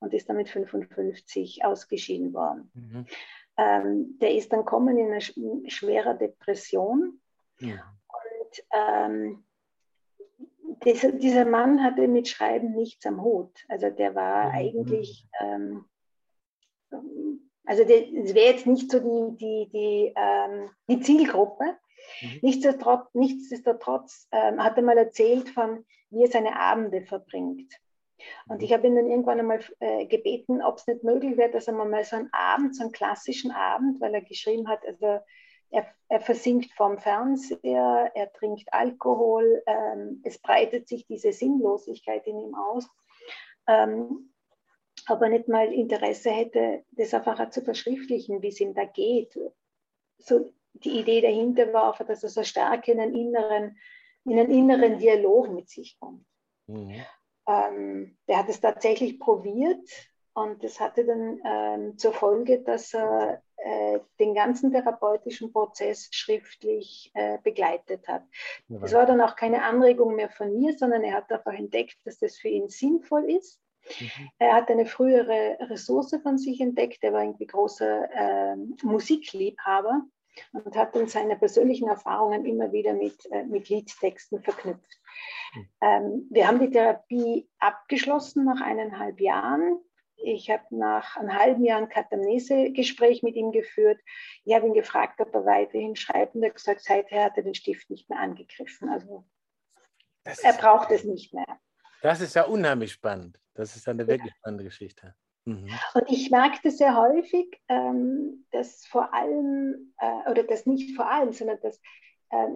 und 0.00 0.12
ist 0.12 0.28
dann 0.28 0.36
mit 0.36 0.50
55 0.50 1.64
ausgeschieden 1.64 2.34
worden. 2.34 2.70
Mhm. 2.74 3.06
Ähm, 3.56 4.18
der 4.20 4.34
ist 4.34 4.52
dann 4.52 4.60
gekommen 4.60 4.98
in 4.98 5.12
eine 5.12 5.22
schwere 5.22 6.14
Depression. 6.18 7.18
Ja. 7.58 7.90
Und 8.08 8.64
ähm, 8.70 9.45
dieser, 10.84 11.12
dieser 11.12 11.44
Mann 11.44 11.82
hatte 11.82 12.08
mit 12.08 12.28
Schreiben 12.28 12.72
nichts 12.74 13.06
am 13.06 13.22
Hut. 13.22 13.52
Also 13.68 13.90
der 13.90 14.14
war 14.14 14.48
mhm. 14.48 14.54
eigentlich 14.54 15.26
ähm, 15.40 15.84
also 17.66 17.82
das 17.82 18.34
wäre 18.34 18.52
jetzt 18.52 18.66
nicht 18.66 18.90
so 18.90 19.00
die, 19.00 19.36
die, 19.36 19.68
die, 19.72 20.12
ähm, 20.16 20.70
die 20.88 21.00
Zielgruppe. 21.00 21.76
Mhm. 22.22 22.38
Nichtsdestotrotz, 22.42 23.08
nichtsdestotrotz 23.12 24.28
ähm, 24.30 24.62
hat 24.62 24.76
er 24.76 24.84
mal 24.84 24.96
erzählt 24.96 25.50
von, 25.50 25.84
wie 26.10 26.22
er 26.22 26.30
seine 26.30 26.56
Abende 26.56 27.02
verbringt. 27.02 27.72
Und 28.48 28.62
ich 28.62 28.72
habe 28.72 28.86
ihn 28.86 28.94
dann 28.94 29.10
irgendwann 29.10 29.40
einmal 29.40 29.60
äh, 29.80 30.06
gebeten, 30.06 30.62
ob 30.62 30.78
es 30.78 30.86
nicht 30.86 31.04
möglich 31.04 31.36
wäre, 31.36 31.50
dass 31.50 31.66
er 31.66 31.74
mal 31.74 32.02
so 32.04 32.16
einen 32.16 32.32
Abend, 32.32 32.74
so 32.74 32.84
einen 32.84 32.92
klassischen 32.92 33.50
Abend, 33.50 34.00
weil 34.00 34.14
er 34.14 34.22
geschrieben 34.22 34.68
hat, 34.68 34.86
also 34.86 35.18
er, 35.70 35.86
er 36.08 36.20
versinkt 36.20 36.72
vorm 36.72 36.98
Fernseher, 36.98 38.10
er 38.14 38.32
trinkt 38.32 38.72
Alkohol, 38.72 39.62
ähm, 39.66 40.20
es 40.24 40.38
breitet 40.38 40.88
sich 40.88 41.06
diese 41.06 41.32
Sinnlosigkeit 41.32 42.26
in 42.26 42.38
ihm 42.38 42.54
aus. 42.54 42.88
Ähm, 43.66 44.32
aber 45.06 45.28
nicht 45.28 45.48
mal 45.48 45.72
Interesse 45.72 46.30
hätte, 46.30 46.84
das 46.92 47.14
einfach 47.14 47.50
zu 47.50 47.62
verschriftlichen, 47.62 48.42
wie 48.42 48.48
es 48.48 48.60
ihm 48.60 48.74
da 48.74 48.84
geht. 48.84 49.38
So 50.18 50.50
die 50.72 51.00
Idee 51.00 51.20
dahinter 51.20 51.72
war 51.72 51.92
einfach, 51.92 52.06
dass 52.06 52.22
er 52.22 52.28
so 52.28 52.42
stark 52.42 52.88
in 52.88 53.00
einen 53.00 53.14
inneren, 53.14 53.78
in 54.24 54.38
einen 54.38 54.50
inneren 54.50 54.98
Dialog 54.98 55.50
mit 55.50 55.68
sich 55.68 55.98
kommt. 55.98 56.26
Mhm. 56.66 56.94
Ähm, 57.48 58.18
der 58.26 58.38
hat 58.38 58.48
es 58.48 58.60
tatsächlich 58.60 59.20
probiert 59.20 59.88
und 60.36 60.62
das 60.62 60.80
hatte 60.80 61.04
dann 61.04 61.40
ähm, 61.44 61.98
zur 61.98 62.12
Folge, 62.12 62.60
dass 62.60 62.94
er 62.94 63.42
äh, 63.56 64.00
den 64.20 64.34
ganzen 64.34 64.70
therapeutischen 64.70 65.52
Prozess 65.52 66.08
schriftlich 66.12 67.10
äh, 67.14 67.38
begleitet 67.42 68.06
hat. 68.06 68.22
Ja. 68.68 68.78
Das 68.78 68.92
war 68.92 69.06
dann 69.06 69.20
auch 69.20 69.36
keine 69.36 69.62
Anregung 69.62 70.14
mehr 70.14 70.30
von 70.30 70.54
mir, 70.56 70.76
sondern 70.76 71.02
er 71.02 71.14
hat 71.14 71.32
einfach 71.32 71.54
entdeckt, 71.54 71.96
dass 72.04 72.18
das 72.18 72.36
für 72.36 72.48
ihn 72.48 72.68
sinnvoll 72.68 73.30
ist 73.30 73.60
Mhm. 74.00 74.30
Er 74.38 74.54
hat 74.54 74.70
eine 74.70 74.86
frühere 74.86 75.58
Ressource 75.60 76.18
von 76.22 76.38
sich 76.38 76.60
entdeckt. 76.60 76.98
Er 77.02 77.12
war 77.12 77.22
irgendwie 77.22 77.46
großer 77.46 78.10
äh, 78.12 78.56
Musikliebhaber 78.82 80.02
und 80.52 80.76
hat 80.76 80.94
dann 80.94 81.08
seine 81.08 81.36
persönlichen 81.36 81.88
Erfahrungen 81.88 82.44
immer 82.44 82.72
wieder 82.72 82.92
mit, 82.92 83.30
äh, 83.30 83.44
mit 83.44 83.68
Liedtexten 83.68 84.42
verknüpft. 84.42 85.00
Mhm. 85.54 85.68
Ähm, 85.80 86.26
wir 86.30 86.46
haben 86.46 86.60
die 86.60 86.70
Therapie 86.70 87.48
abgeschlossen 87.58 88.44
nach 88.44 88.60
eineinhalb 88.60 89.20
Jahren. 89.20 89.78
Ich 90.16 90.50
habe 90.50 90.64
nach 90.70 91.16
einem 91.16 91.32
halben 91.32 91.64
Jahr 91.64 91.78
ein 91.78 91.88
Katamnese-Gespräch 91.88 93.22
mit 93.22 93.36
ihm 93.36 93.52
geführt. 93.52 94.00
Ich 94.44 94.54
habe 94.54 94.66
ihn 94.66 94.74
gefragt, 94.74 95.20
ob 95.20 95.34
er 95.34 95.44
weiterhin 95.44 95.96
schreibt 95.96 96.34
und 96.34 96.42
er 96.42 96.48
hat 96.48 96.56
gesagt, 96.56 96.82
seither 96.82 97.24
hat 97.24 97.36
er 97.36 97.42
den 97.42 97.54
Stift 97.54 97.90
nicht 97.90 98.08
mehr 98.08 98.18
angegriffen. 98.18 98.88
Also 98.88 99.24
er 100.24 100.52
braucht 100.54 100.90
es 100.90 101.04
nicht 101.04 101.34
mehr. 101.34 101.60
Das 102.02 102.20
ist 102.20 102.34
ja 102.34 102.44
unheimlich 102.44 102.92
spannend. 102.92 103.38
Das 103.54 103.76
ist 103.76 103.88
eine 103.88 104.06
wirklich 104.06 104.32
spannende 104.38 104.64
Geschichte. 104.64 105.14
Mhm. 105.44 105.70
Und 105.94 106.10
ich 106.10 106.30
merke 106.30 106.58
das 106.64 106.78
sehr 106.78 106.96
häufig, 106.96 107.60
ähm, 107.68 108.44
dass 108.50 108.84
vor 108.86 109.14
allem, 109.14 109.94
äh, 109.98 110.30
oder 110.30 110.42
das 110.42 110.66
nicht 110.66 110.96
vor 110.96 111.08
allem, 111.08 111.32
sondern 111.32 111.60
dass 111.60 111.80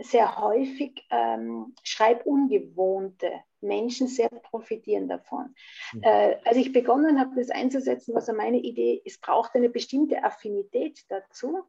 sehr 0.02 0.38
häufig 0.38 1.06
ähm, 1.10 1.74
schreibungewohnte 1.84 3.30
Menschen 3.60 4.08
sehr 4.08 4.28
profitieren 4.28 5.08
davon. 5.08 5.54
Mhm. 5.92 6.02
Äh, 6.02 6.36
als 6.44 6.56
ich 6.56 6.72
begonnen 6.72 7.20
habe, 7.20 7.36
das 7.36 7.50
einzusetzen, 7.50 8.14
war 8.14 8.22
so 8.22 8.32
meine 8.32 8.58
Idee, 8.58 9.02
es 9.04 9.18
braucht 9.18 9.54
eine 9.54 9.68
bestimmte 9.68 10.24
Affinität 10.24 11.04
dazu. 11.08 11.64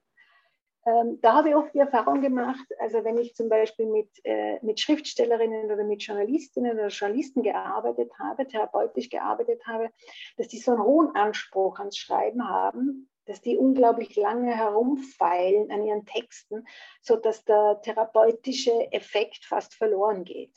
Ähm, 0.84 1.20
da 1.22 1.34
habe 1.34 1.50
ich 1.50 1.56
oft 1.56 1.74
die 1.76 1.80
Erfahrung 1.80 2.22
gemacht, 2.22 2.66
also 2.80 3.04
wenn 3.04 3.20
ich 3.20 3.36
zum 3.36 3.50
Beispiel 3.50 3.86
mit, 3.86 4.10
äh, 4.24 4.58
mit 4.66 4.80
Schriftstellerinnen 4.80 5.66
oder 5.66 5.84
mit 5.84 6.02
Journalistinnen 6.02 6.72
oder 6.72 6.88
Journalisten 6.88 7.44
gearbeitet 7.44 8.12
habe, 8.18 8.48
therapeutisch 8.48 9.10
gearbeitet 9.10 9.62
habe, 9.68 9.92
dass 10.38 10.48
die 10.48 10.58
so 10.58 10.72
einen 10.72 10.84
hohen 10.84 11.16
Anspruch 11.16 11.78
ans 11.78 11.98
Schreiben 11.98 12.50
haben, 12.50 13.11
dass 13.26 13.42
die 13.42 13.58
unglaublich 13.58 14.16
lange 14.16 14.56
herumfeilen 14.56 15.72
an 15.72 15.84
ihren 15.84 16.06
Texten, 16.06 16.66
sodass 17.02 17.44
der 17.46 17.80
therapeutische 17.84 18.92
Effekt 18.92 19.46
fast 19.46 19.76
verloren 19.76 20.24
geht. 20.24 20.56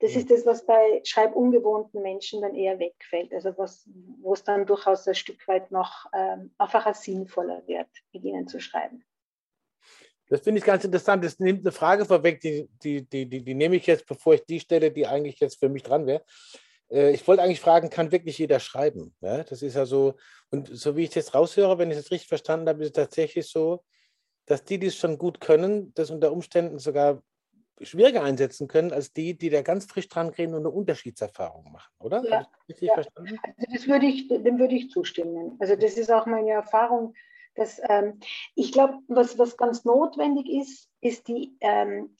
Das 0.00 0.12
mhm. 0.12 0.20
ist 0.20 0.30
das, 0.30 0.46
was 0.46 0.66
bei 0.66 1.00
schreibungewohnten 1.04 2.02
Menschen 2.02 2.42
dann 2.42 2.54
eher 2.54 2.78
wegfällt, 2.78 3.32
also 3.32 3.56
was, 3.56 3.88
wo 4.20 4.32
es 4.32 4.44
dann 4.44 4.66
durchaus 4.66 5.06
ein 5.06 5.14
Stück 5.14 5.46
weit 5.48 5.70
noch 5.70 6.06
ähm, 6.14 6.54
einfacher 6.58 6.94
sinnvoller 6.94 7.62
wird, 7.66 7.88
mit 8.12 8.24
ihnen 8.24 8.48
zu 8.48 8.60
schreiben. 8.60 9.04
Das 10.28 10.40
finde 10.40 10.58
ich 10.58 10.64
ganz 10.64 10.84
interessant. 10.84 11.24
Das 11.24 11.38
nimmt 11.38 11.60
eine 11.60 11.72
Frage 11.72 12.04
vorweg, 12.04 12.40
die, 12.40 12.68
die, 12.82 13.08
die, 13.08 13.28
die, 13.28 13.44
die 13.44 13.54
nehme 13.54 13.76
ich 13.76 13.86
jetzt, 13.86 14.06
bevor 14.06 14.34
ich 14.34 14.44
die 14.44 14.58
stelle, 14.58 14.90
die 14.90 15.06
eigentlich 15.06 15.38
jetzt 15.38 15.60
für 15.60 15.68
mich 15.68 15.84
dran 15.84 16.06
wäre. 16.06 16.24
Äh, 16.90 17.12
ich 17.12 17.26
wollte 17.26 17.42
eigentlich 17.42 17.60
fragen, 17.60 17.90
kann 17.90 18.12
wirklich 18.12 18.38
jeder 18.38 18.60
schreiben? 18.60 19.14
Ja, 19.20 19.42
das 19.44 19.62
ist 19.62 19.74
ja 19.74 19.86
so, 19.86 20.14
und 20.50 20.68
so 20.68 20.96
wie 20.96 21.04
ich 21.04 21.10
das 21.10 21.34
raushöre, 21.34 21.78
wenn 21.78 21.90
ich 21.90 21.96
das 21.96 22.10
richtig 22.10 22.28
verstanden 22.28 22.68
habe, 22.68 22.82
ist 22.82 22.88
es 22.88 22.92
tatsächlich 22.92 23.48
so, 23.48 23.84
dass 24.46 24.64
die, 24.64 24.78
die 24.78 24.86
es 24.86 24.96
schon 24.96 25.18
gut 25.18 25.40
können, 25.40 25.92
das 25.94 26.10
unter 26.10 26.32
Umständen 26.32 26.78
sogar 26.78 27.22
schwieriger 27.82 28.22
einsetzen 28.22 28.68
können, 28.68 28.92
als 28.92 29.12
die, 29.12 29.36
die 29.36 29.50
da 29.50 29.60
ganz 29.62 29.84
frisch 29.84 30.08
dran 30.08 30.32
gehen 30.32 30.54
und 30.54 30.60
eine 30.60 30.70
Unterschiedserfahrung 30.70 31.72
machen, 31.72 31.92
oder? 31.98 32.24
Ja, 32.24 32.46
ja. 32.78 32.94
verstanden? 32.94 33.38
Also 33.42 33.72
das 33.72 33.86
würde 33.86 34.06
ich, 34.06 34.28
dem 34.28 34.58
würde 34.58 34.74
ich 34.74 34.90
zustimmen. 34.90 35.56
Also 35.58 35.76
das 35.76 35.98
ist 35.98 36.10
auch 36.10 36.26
meine 36.26 36.52
Erfahrung 36.52 37.14
das, 37.56 37.80
ähm, 37.88 38.20
ich 38.54 38.70
glaube, 38.70 38.98
was, 39.08 39.38
was 39.38 39.56
ganz 39.56 39.84
notwendig 39.84 40.48
ist, 40.48 40.90
ist 41.00 41.26
die, 41.26 41.56
ähm, 41.60 42.16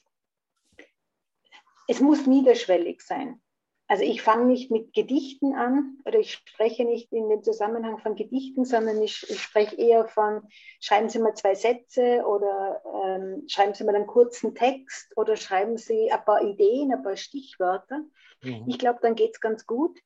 es 1.87 2.01
muss 2.01 2.25
niederschwellig 2.25 3.01
sein. 3.01 3.41
Also 3.87 4.03
ich 4.03 4.21
fange 4.21 4.45
nicht 4.45 4.69
mit 4.69 4.93
Gedichten 4.93 5.55
an 5.55 5.97
oder 6.05 6.19
ich 6.19 6.33
spreche 6.33 6.83
nicht 6.83 7.11
in 7.13 7.29
dem 7.29 7.43
Zusammenhang 7.43 7.99
von 7.99 8.15
Gedichten, 8.15 8.65
sondern 8.65 9.01
ich, 9.01 9.25
ich 9.29 9.41
spreche 9.41 9.75
eher 9.77 10.05
von, 10.05 10.47
schreiben 10.81 11.09
Sie 11.09 11.19
mal 11.19 11.35
zwei 11.35 11.55
Sätze 11.55 12.25
oder 12.25 12.81
ähm, 13.05 13.43
schreiben 13.47 13.73
Sie 13.73 13.85
mal 13.85 13.95
einen 13.95 14.07
kurzen 14.07 14.55
Text 14.55 15.15
oder 15.15 15.37
schreiben 15.37 15.77
Sie 15.77 16.11
ein 16.11 16.25
paar 16.25 16.41
Ideen, 16.41 16.91
ein 16.91 17.01
paar 17.01 17.15
Stichwörter. 17.15 18.03
Mhm. 18.43 18.65
Ich 18.67 18.77
glaube, 18.77 18.99
dann 19.01 19.15
geht 19.15 19.35
es 19.35 19.39
ganz 19.39 19.65
gut. 19.65 19.97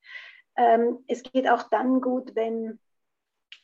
Ähm, 0.56 1.04
es 1.08 1.24
geht 1.24 1.50
auch 1.50 1.64
dann 1.64 2.02
gut, 2.02 2.36
wenn, 2.36 2.80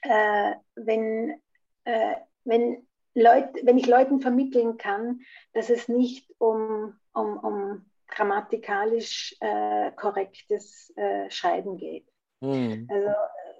äh, 0.01 0.53
wenn 0.75 1.39
äh, 1.87 2.15
wenn, 2.43 2.87
Leut, 3.13 3.49
wenn 3.63 3.77
ich 3.77 3.87
Leuten 3.87 4.21
vermitteln 4.21 4.77
kann, 4.77 5.21
dass 5.53 5.69
es 5.69 5.87
nicht 5.87 6.29
um, 6.37 6.93
um, 7.13 7.37
um 7.37 7.85
grammatikalisch 8.07 9.35
äh, 9.39 9.91
korrektes 9.91 10.93
äh, 10.95 11.29
Schreiben 11.29 11.77
geht. 11.77 12.07
Mhm. 12.41 12.87
Also 12.89 13.09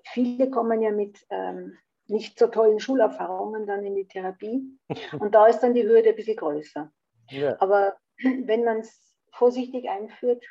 viele 0.04 0.50
kommen 0.50 0.82
ja 0.82 0.92
mit 0.92 1.26
ähm, 1.30 1.78
nicht 2.08 2.40
so 2.40 2.48
tollen 2.48 2.80
Schulerfahrungen 2.80 3.68
dann 3.68 3.86
in 3.86 3.96
die 3.96 4.08
Therapie 4.08 4.80
und 5.20 5.36
da 5.36 5.48
ist 5.48 5.60
dann 5.60 5.74
die 5.74 5.84
Hürde 5.88 6.10
ein 6.10 6.16
bisschen 6.16 6.38
größer. 6.38 6.92
Ja. 7.30 7.60
Aber 7.60 7.98
wenn 8.18 8.64
man 8.64 8.80
es 8.80 9.14
vorsichtig 9.32 9.90
einführt, 9.90 10.44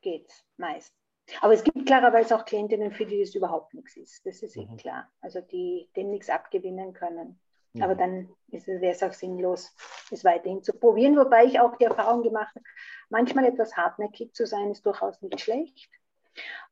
geht 0.00 0.28
es 0.28 0.44
meist. 0.56 0.94
Aber 1.40 1.54
es 1.54 1.64
gibt 1.64 1.86
klarerweise 1.86 2.36
auch 2.36 2.44
Klientinnen, 2.44 2.92
für 2.92 3.06
die 3.06 3.20
das 3.20 3.34
überhaupt 3.34 3.72
nichts 3.72 3.96
ist. 3.96 4.26
Das 4.26 4.42
ist 4.42 4.56
eh 4.56 4.66
mhm. 4.66 4.76
klar. 4.76 5.10
Also 5.20 5.40
die 5.40 5.88
dem 5.96 6.10
nichts 6.10 6.28
abgewinnen 6.28 6.92
können. 6.92 7.40
Aber 7.80 7.94
dann 7.94 8.28
wäre 8.48 8.92
es 8.92 9.02
auch 9.02 9.12
sinnlos, 9.12 9.74
es 10.10 10.24
weiterhin 10.24 10.62
zu 10.62 10.72
probieren. 10.72 11.16
Wobei 11.16 11.44
ich 11.44 11.58
auch 11.58 11.76
die 11.76 11.84
Erfahrung 11.84 12.22
gemacht 12.22 12.54
habe, 12.54 12.64
manchmal 13.08 13.46
etwas 13.46 13.76
hartnäckig 13.76 14.32
zu 14.32 14.46
sein, 14.46 14.70
ist 14.70 14.86
durchaus 14.86 15.20
nicht 15.22 15.40
schlecht. 15.40 15.90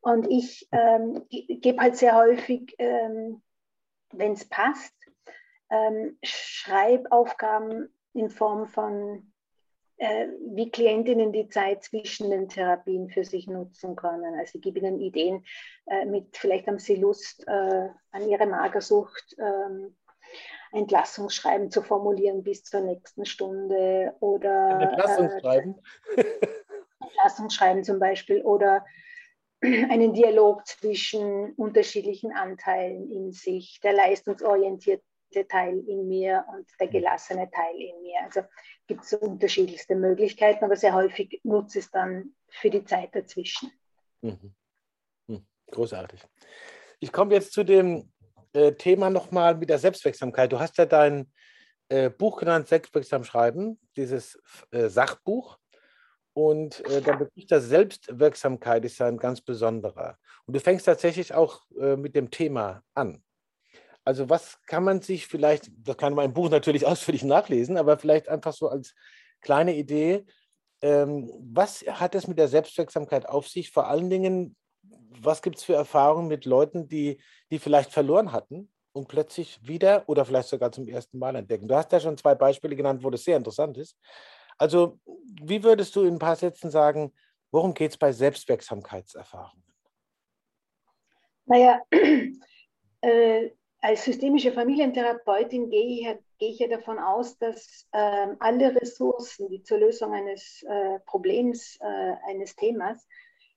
Und 0.01 0.29
ich 0.29 0.69
ähm, 0.73 1.25
gebe 1.29 1.81
halt 1.81 1.97
sehr 1.97 2.17
häufig, 2.17 2.75
ähm, 2.79 3.43
wenn 4.13 4.33
es 4.33 4.49
passt, 4.49 4.95
ähm, 5.71 6.19
Schreibaufgaben 6.23 7.93
in 8.13 8.31
Form 8.31 8.67
von 8.67 9.33
äh, 9.97 10.27
wie 10.55 10.71
Klientinnen 10.71 11.33
die 11.33 11.49
Zeit 11.49 11.85
zwischen 11.85 12.31
den 12.31 12.49
Therapien 12.49 13.09
für 13.09 13.25
sich 13.25 13.47
nutzen 13.47 13.95
können. 13.95 14.39
Also 14.39 14.57
ich 14.57 14.63
gebe 14.63 14.81
ihnen 14.81 15.01
Ideen 15.01 15.45
äh, 15.87 16.05
mit, 16.05 16.37
vielleicht 16.37 16.67
haben 16.67 16.79
sie 16.79 16.97
Lust, 16.97 17.47
äh, 17.47 17.89
an 18.11 18.29
ihre 18.29 18.47
Magersucht 18.47 19.37
ähm, 19.39 19.97
Entlassungsschreiben 20.73 21.71
zu 21.71 21.83
formulieren 21.83 22.43
bis 22.43 22.65
zur 22.65 22.81
nächsten 22.81 23.27
Stunde 23.27 24.15
oder 24.21 24.81
Entlassungsschreiben. 24.81 25.81
Äh, 26.17 26.25
Entlassungsschreiben 27.01 27.85
zum 27.85 27.99
Beispiel 27.99 28.43
oder 28.43 28.85
einen 29.63 30.13
Dialog 30.15 30.67
zwischen 30.67 31.53
unterschiedlichen 31.55 32.33
Anteilen 32.33 33.11
in 33.11 33.33
sich, 33.33 33.81
der 33.81 33.93
leistungsorientierte 33.93 35.03
Teil 35.49 35.79
in 35.87 36.09
mir 36.09 36.45
und 36.55 36.67
der 36.81 36.89
mhm. 36.89 36.93
gelassene 36.93 37.51
Teil 37.51 37.75
in 37.77 38.03
mir. 38.03 38.21
Also 38.25 38.41
gibt 38.87 39.05
es 39.05 39.13
unterschiedlichste 39.13 39.95
Möglichkeiten, 39.95 40.65
aber 40.65 40.77
sehr 40.77 40.95
häufig 40.95 41.41
nutze 41.45 41.79
ich 41.79 41.85
es 41.87 41.91
dann 41.91 42.35
für 42.49 42.71
die 42.71 42.85
Zeit 42.85 43.15
dazwischen. 43.15 43.71
Mhm. 44.23 44.55
mhm. 45.27 45.47
Großartig. 45.71 46.21
Ich 47.01 47.13
komme 47.13 47.35
jetzt 47.35 47.53
zu 47.53 47.65
dem 47.65 48.13
äh, 48.53 48.73
Thema 48.73 49.11
nochmal 49.11 49.57
mit 49.57 49.71
der 49.71 49.79
Selbstwirksamkeit. 49.79 50.53
Du 50.53 50.61
hast 50.61 50.79
ja 50.79 50.87
dein 50.87 51.31
äh, 51.89 52.11
Buch 52.11 52.39
genannt, 52.39 52.69
Selbstwirksam 52.69 53.25
schreiben, 53.25 53.79
dieses 53.97 54.41
äh, 54.71 54.89
Sachbuch. 54.89 55.59
Und 56.35 56.85
äh, 56.87 57.03
der 57.03 57.17
Begriff 57.17 57.47
der 57.47 57.61
Selbstwirksamkeit 57.61 58.85
ist 58.85 58.99
ja 58.99 59.07
ein 59.07 59.19
ganz 59.19 59.43
besonderer. 59.43 60.17
Und 60.47 60.55
du 60.55 60.61
fängst 60.61 60.87
tatsächlich 60.87 61.35
auch 61.35 61.61
äh, 61.79 61.97
mit 61.97 62.17
dem 62.17 62.31
Thema 62.31 62.83
an. 62.95 63.23
Also 64.05 64.29
was 64.29 64.59
kann 64.67 64.85
man 64.85 65.01
sich 65.03 65.27
vielleicht, 65.27 65.71
das 65.77 65.97
kann 65.97 66.15
man 66.15 66.25
im 66.25 66.33
Buch 66.33 66.49
natürlich 66.49 66.87
ausführlich 66.87 67.25
nachlesen, 67.25 67.77
aber 67.77 67.99
vielleicht 67.99 68.29
einfach 68.29 68.53
so 68.53 68.69
als 68.69 68.95
kleine 69.41 69.75
Idee, 69.75 70.25
ähm, 70.81 71.31
was 71.39 71.83
hat 71.83 72.15
es 72.15 72.27
mit 72.27 72.39
der 72.39 72.49
Selbstwirksamkeit 72.49 73.29
auf 73.29 73.49
sich? 73.49 73.71
Vor 73.71 73.87
allen 73.87 74.11
Dingen, 74.11 74.57
was 75.21 75.43
gibt 75.43 75.57
es 75.57 75.65
für 75.65 75.75
Erfahrungen 75.75 76.29
mit 76.29 76.45
Leuten, 76.45 76.89
die, 76.89 77.21
die 77.51 77.59
vielleicht 77.59 77.93
verloren 77.93 78.33
hatten 78.33 78.71
und 78.93 79.09
plötzlich 79.09 79.61
wieder 79.63 80.09
oder 80.09 80.25
vielleicht 80.25 80.49
sogar 80.49 80.73
zum 80.73 80.89
ersten 80.89 81.19
Mal 81.19 81.37
entdecken? 81.37 81.69
Du 81.69 81.75
hast 81.75 81.93
ja 81.93 82.01
schon 82.01 82.17
zwei 82.17 82.35
Beispiele 82.35 82.77
genannt, 82.77 83.03
wo 83.03 83.11
das 83.11 83.25
sehr 83.25 83.37
interessant 83.37 83.79
ist. 83.79 83.97
Also, 84.59 84.99
wie 85.43 85.63
würdest 85.63 85.95
du 85.97 86.03
in 86.03 86.15
ein 86.15 86.19
paar 86.19 86.37
Sätzen 86.37 86.71
sagen, 86.71 87.13
worum 87.51 87.75
geht 87.75 87.93
es 87.93 87.97
bei 87.97 88.13
Selbstwirksamkeitserfahrungen? 88.13 89.65
Naja, 91.47 91.81
äh, 93.01 93.51
als 93.81 94.05
systemische 94.05 94.53
Familientherapeutin 94.53 95.69
gehe 95.71 95.87
ich, 95.87 96.19
gehe 96.39 96.51
ich 96.51 96.59
ja 96.61 96.69
davon 96.69 96.99
aus, 96.99 97.37
dass 97.39 97.89
äh, 97.93 98.29
alle 98.39 98.75
Ressourcen, 98.81 99.49
die 99.49 99.63
zur 99.63 99.79
Lösung 99.79 100.15
eines 100.15 100.63
äh, 100.63 101.01
Problems, 101.01 101.79
äh, 101.81 102.15
eines 102.29 102.55
Themas 102.55 103.07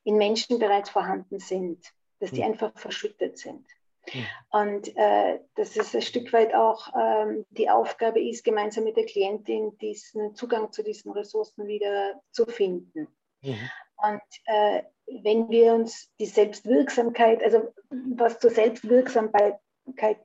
in 0.05 0.17
Menschen 0.17 0.59
bereits 0.59 0.89
vorhanden 0.89 1.39
sind, 1.39 1.83
dass 2.19 2.31
die 2.31 2.41
mhm. 2.41 2.51
einfach 2.51 2.77
verschüttet 2.77 3.37
sind. 3.37 3.65
Mhm. 4.13 4.25
Und 4.51 4.95
äh, 4.95 5.39
dass 5.55 5.75
es 5.75 5.93
ein 5.95 6.01
Stück 6.01 6.31
weit 6.31 6.53
auch 6.53 6.93
ähm, 6.95 7.45
die 7.49 7.69
Aufgabe 7.69 8.21
ist, 8.21 8.43
gemeinsam 8.43 8.83
mit 8.83 8.95
der 8.95 9.05
Klientin 9.05 9.77
diesen 9.79 10.35
Zugang 10.35 10.71
zu 10.71 10.83
diesen 10.83 11.11
Ressourcen 11.11 11.67
wieder 11.67 12.21
zu 12.31 12.45
finden. 12.45 13.07
Mhm. 13.41 13.69
Und 13.97 14.21
äh, 14.45 14.83
wenn 15.23 15.49
wir 15.49 15.73
uns 15.73 16.09
die 16.19 16.25
Selbstwirksamkeit, 16.25 17.43
also 17.43 17.73
was 17.89 18.39
zur 18.39 18.51
Selbstwirksamkeit 18.51 19.59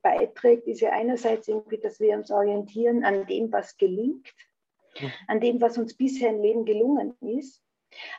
beiträgt, 0.03 0.67
ist 0.67 0.81
ja 0.81 0.91
einerseits 0.91 1.49
irgendwie, 1.49 1.79
dass 1.79 2.01
wir 2.01 2.17
uns 2.17 2.31
orientieren 2.31 3.05
an 3.05 3.27
dem, 3.27 3.53
was 3.53 3.77
gelingt, 3.77 4.33
mhm. 5.01 5.13
an 5.27 5.41
dem, 5.41 5.61
was 5.61 5.79
uns 5.79 5.97
bisher 5.97 6.31
im 6.31 6.43
Leben 6.43 6.65
gelungen 6.65 7.17
ist, 7.21 7.63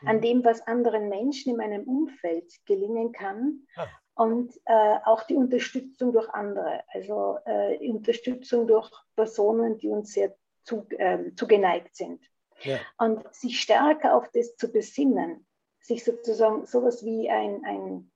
an 0.04 0.16
mhm. 0.16 0.20
dem, 0.20 0.44
was 0.44 0.66
anderen 0.66 1.08
Menschen 1.08 1.50
in 1.50 1.56
meinem 1.56 1.84
Umfeld 1.84 2.52
gelingen 2.66 3.12
kann 3.12 3.66
ah 3.76 3.86
und 4.14 4.54
äh, 4.66 4.96
auch 5.04 5.22
die 5.24 5.36
Unterstützung 5.36 6.12
durch 6.12 6.28
andere, 6.30 6.82
also 6.88 7.38
äh, 7.46 7.88
Unterstützung 7.88 8.66
durch 8.66 8.90
Personen, 9.16 9.78
die 9.78 9.88
uns 9.88 10.12
sehr 10.12 10.34
zu, 10.64 10.86
äh, 10.90 11.34
zugeneigt 11.34 11.96
sind. 11.96 12.22
Ja. 12.60 12.78
Und 12.98 13.22
sich 13.34 13.60
stärker 13.60 14.14
auf 14.14 14.28
das 14.32 14.56
zu 14.56 14.70
besinnen, 14.70 15.46
sich 15.80 16.04
sozusagen 16.04 16.66
sowas 16.66 17.04
wie 17.04 17.28
ein, 17.30 17.64
ein, 17.64 18.10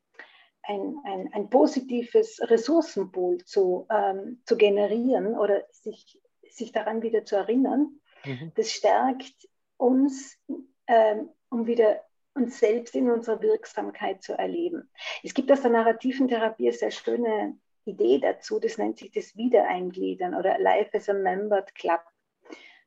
ein, 0.62 0.96
ein, 1.04 1.32
ein 1.32 1.50
positives 1.50 2.40
Ressourcenpool 2.42 3.38
zu, 3.44 3.86
ähm, 3.90 4.42
zu 4.44 4.56
generieren 4.56 5.36
oder 5.36 5.64
sich, 5.72 6.20
sich 6.48 6.72
daran 6.72 7.02
wieder 7.02 7.24
zu 7.24 7.36
erinnern, 7.36 7.98
mhm. 8.24 8.52
das 8.54 8.70
stärkt 8.70 9.48
uns, 9.78 10.38
ähm, 10.86 11.30
um 11.50 11.66
wieder 11.66 12.02
uns 12.34 12.58
selbst 12.58 12.94
in 12.94 13.10
unserer 13.10 13.40
Wirksamkeit 13.40 14.22
zu 14.22 14.34
erleben. 14.34 14.90
Es 15.22 15.32
gibt 15.32 15.50
aus 15.50 15.62
der 15.62 15.70
narrativen 15.70 16.28
Therapie 16.28 16.68
eine 16.68 16.76
sehr 16.76 16.90
schöne 16.90 17.58
Idee 17.84 18.18
dazu, 18.18 18.60
das 18.60 18.78
nennt 18.78 18.98
sich 18.98 19.10
das 19.12 19.36
Wiedereingliedern 19.36 20.34
oder 20.34 20.58
Life 20.58 20.90
as 20.96 21.08
a 21.08 21.14
Membered 21.14 21.74
Club, 21.74 22.02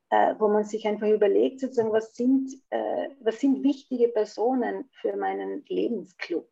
äh, 0.09 0.35
wo 0.37 0.47
man 0.49 0.65
sich 0.65 0.87
einfach 0.87 1.07
überlegt, 1.07 1.61
sozusagen, 1.61 1.91
was 1.91 2.15
sind, 2.15 2.51
äh, 2.69 3.09
was 3.21 3.39
sind 3.39 3.63
wichtige 3.63 4.09
Personen 4.09 4.89
für 4.91 5.15
meinen 5.15 5.63
Lebensclub 5.67 6.49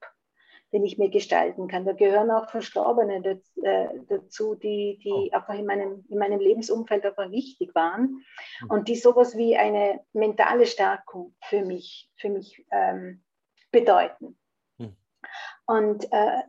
den 0.74 0.84
ich 0.84 0.98
mir 0.98 1.10
gestalten 1.10 1.68
kann. 1.68 1.86
Da 1.86 1.94
gehören 1.94 2.30
auch 2.30 2.50
Verstorbene 2.50 3.42
äh, 3.64 3.88
dazu, 4.10 4.56
die, 4.56 5.00
die 5.04 5.12
oh. 5.12 5.30
einfach 5.32 5.54
in 5.54 5.66
meinem, 5.66 6.06
in 6.10 6.18
meinem 6.18 6.40
Lebensumfeld 6.40 7.06
einfach 7.06 7.32
wichtig 7.32 7.74
waren 7.74 8.24
mhm. 8.62 8.70
und 8.70 8.88
die 8.88 8.96
sowas 8.96 9.38
wie 9.38 9.56
eine 9.56 10.02
mentale 10.14 10.66
Stärkung 10.66 11.36
für 11.44 11.64
mich, 11.64 12.10
für 12.18 12.30
mich 12.30 12.66
ähm, 12.72 13.24
bedeuten. 13.72 14.38
Mhm. 14.78 14.96
Und 15.66 16.12
äh, 16.12 16.42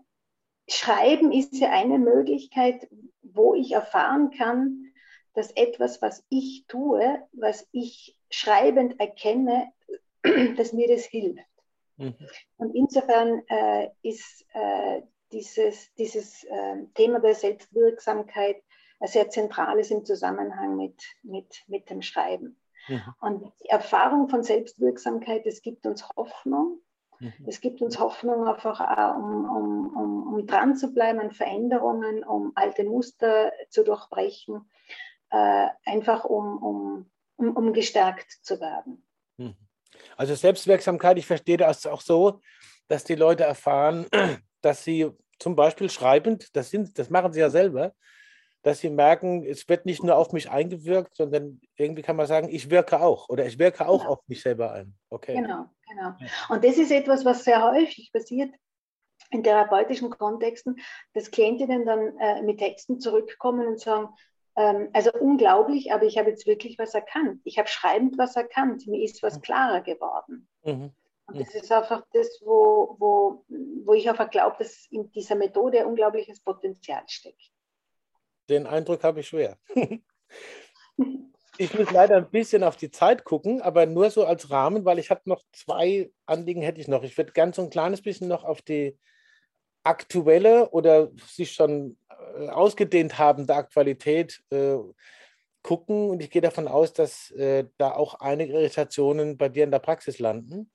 Schreiben 0.69 1.33
ist 1.33 1.55
ja 1.55 1.71
eine 1.71 1.99
Möglichkeit, 1.99 2.89
wo 3.23 3.55
ich 3.55 3.73
erfahren 3.73 4.31
kann, 4.37 4.93
dass 5.35 5.53
etwas, 5.53 6.03
was 6.03 6.25
ich 6.29 6.67
tue, 6.67 7.23
was 7.33 7.67
ich 7.73 8.19
schreibend 8.31 8.99
erkenne, 8.99 9.73
dass 10.57 10.73
mir 10.73 10.89
das 10.89 11.05
hilft. 11.05 11.48
Mhm. 11.99 12.15
Und 12.57 12.75
insofern 12.75 13.43
äh, 13.49 13.91
ist 14.03 14.47
äh, 14.55 15.03
dieses, 15.33 15.93
dieses 15.95 16.45
äh, 16.45 16.85
Thema 16.95 17.21
der 17.21 17.35
Selbstwirksamkeit 17.35 18.63
sehr 19.03 19.29
zentrales 19.31 19.91
im 19.91 20.05
Zusammenhang 20.05 20.77
mit, 20.77 21.03
mit, 21.23 21.63
mit 21.67 21.91
dem 21.91 22.03
Schreiben. 22.03 22.61
Mhm. 22.89 23.15
Und 23.21 23.53
die 23.63 23.69
Erfahrung 23.69 24.29
von 24.29 24.43
Selbstwirksamkeit, 24.43 25.47
es 25.47 25.63
gibt 25.63 25.87
uns 25.87 26.09
Hoffnung. 26.17 26.81
Mhm. 27.21 27.33
Es 27.47 27.61
gibt 27.61 27.83
uns 27.83 27.99
Hoffnung 27.99 28.47
einfach 28.47 28.81
auch, 28.81 29.17
um, 29.17 29.45
um, 29.45 29.97
um, 29.97 30.35
um 30.35 30.47
dran 30.47 30.77
zu 30.77 30.93
bleiben 30.95 31.21
an 31.21 31.33
Veränderungen, 31.33 32.25
um 32.25 32.53
alte 32.55 32.85
Muster 32.85 33.53
zu 33.71 33.85
durchbrechen, 33.85 34.69
äh, 35.31 35.69
einfach 35.85 36.25
um, 36.25 36.63
um, 36.63 37.11
um, 37.37 37.57
um 37.57 37.73
gestärkt 37.73 38.31
zu 38.43 38.61
werden. 38.61 39.05
Mhm. 39.37 39.57
Also 40.17 40.35
Selbstwirksamkeit, 40.35 41.19
ich 41.19 41.27
verstehe 41.27 41.57
das 41.57 41.87
auch 41.87 42.01
so, 42.01 42.41
dass 42.89 43.05
die 43.05 43.15
Leute 43.15 43.45
erfahren, 43.45 44.07
dass 44.63 44.85
sie 44.85 45.11
zum 45.39 45.55
Beispiel 45.55 45.91
schreibend, 45.91 46.55
das, 46.57 46.71
sind, 46.71 46.99
das 46.99 47.11
machen 47.11 47.33
sie 47.33 47.41
ja 47.41 47.51
selber, 47.51 47.93
dass 48.63 48.81
sie 48.81 48.91
merken, 48.91 49.45
es 49.45 49.69
wird 49.69 49.87
nicht 49.87 50.03
nur 50.03 50.17
auf 50.17 50.33
mich 50.33 50.51
eingewirkt, 50.51 51.15
sondern 51.15 51.61
irgendwie 51.77 52.03
kann 52.03 52.17
man 52.17 52.27
sagen, 52.27 52.49
ich 52.51 52.71
wirke 52.71 53.01
auch 53.01 53.29
oder 53.29 53.47
ich 53.47 53.59
wirke 53.59 53.87
auch 53.87 54.01
genau. 54.01 54.13
auf 54.13 54.21
mich 54.27 54.43
selber 54.43 54.73
ein. 54.73 54.95
Okay. 55.11 55.35
Genau, 55.35 55.67
genau. 55.89 56.15
Und 56.49 56.65
das 56.65 56.77
ist 56.77 56.91
etwas, 56.91 57.25
was 57.25 57.45
sehr 57.45 57.63
häufig 57.63 58.11
passiert 58.13 58.53
in 59.31 59.45
therapeutischen 59.45 60.11
Kontexten, 60.11 60.77
dass 61.13 61.31
Klientinnen 61.31 61.85
dann 61.87 62.17
äh, 62.19 62.43
mit 62.43 62.59
Texten 62.59 62.99
zurückkommen 62.99 63.67
und 63.67 63.81
sagen, 63.81 64.09
also 64.93 65.13
unglaublich, 65.13 65.93
aber 65.93 66.05
ich 66.05 66.19
habe 66.19 66.31
jetzt 66.31 66.47
wirklich 66.47 66.79
was 66.79 66.95
erkannt. 66.95 67.41
Ich 67.45 67.59
habe 67.59 67.69
schreibend 67.69 68.19
was 68.19 68.35
erkannt. 68.35 68.87
Mir 68.87 69.05
ist 69.05 69.23
was 69.23 69.37
mhm. 69.37 69.43
klarer 69.43 69.81
geworden. 69.83 70.49
Mhm. 70.65 70.91
Und 71.27 71.41
das 71.41 71.55
ist 71.55 71.71
einfach 71.71 72.03
das, 72.13 72.41
wo, 72.43 72.97
wo, 72.99 73.45
wo 73.85 73.93
ich 73.93 74.09
einfach 74.09 74.31
glaube, 74.31 74.57
dass 74.59 74.87
in 74.91 75.11
dieser 75.13 75.37
Methode 75.37 75.87
unglaubliches 75.87 76.41
Potenzial 76.41 77.03
steckt. 77.07 77.53
Den 78.49 78.67
Eindruck 78.67 79.05
habe 79.05 79.21
ich 79.21 79.29
schwer. 79.29 79.59
ich 81.59 81.79
muss 81.79 81.91
leider 81.91 82.17
ein 82.17 82.31
bisschen 82.31 82.65
auf 82.65 82.77
die 82.77 82.91
Zeit 82.91 83.25
gucken, 83.25 83.61
aber 83.61 83.85
nur 83.85 84.11
so 84.11 84.25
als 84.25 84.51
Rahmen, 84.51 84.87
weil 84.87 84.99
ich 84.99 85.11
habe 85.11 85.21
noch 85.27 85.43
zwei 85.53 86.11
Anliegen 86.25 86.63
hätte 86.63 86.81
ich 86.81 86.89
noch. 86.89 87.03
Ich 87.03 87.17
würde 87.19 87.33
ganz 87.33 87.57
so 87.57 87.63
ein 87.63 87.71
kleines 87.71 88.01
bisschen 88.01 88.29
noch 88.29 88.45
auf 88.45 88.63
die 88.63 88.99
aktuelle 89.85 90.71
oder 90.71 91.11
sich 91.27 91.53
schon 91.53 91.99
äh, 92.39 92.49
ausgedehnt 92.49 93.19
habende 93.19 93.55
Aktualität 93.55 94.43
äh, 94.51 94.77
gucken. 95.63 96.11
Und 96.11 96.23
ich 96.23 96.31
gehe 96.31 96.43
davon 96.43 96.69
aus, 96.69 96.93
dass 96.93 97.31
äh, 97.33 97.67
da 97.79 97.93
auch 97.93 98.15
einige 98.21 98.55
Irritationen 98.55 99.37
bei 99.37 99.49
dir 99.49 99.65
in 99.65 99.71
der 99.71 99.79
Praxis 99.81 100.19
landen. 100.19 100.71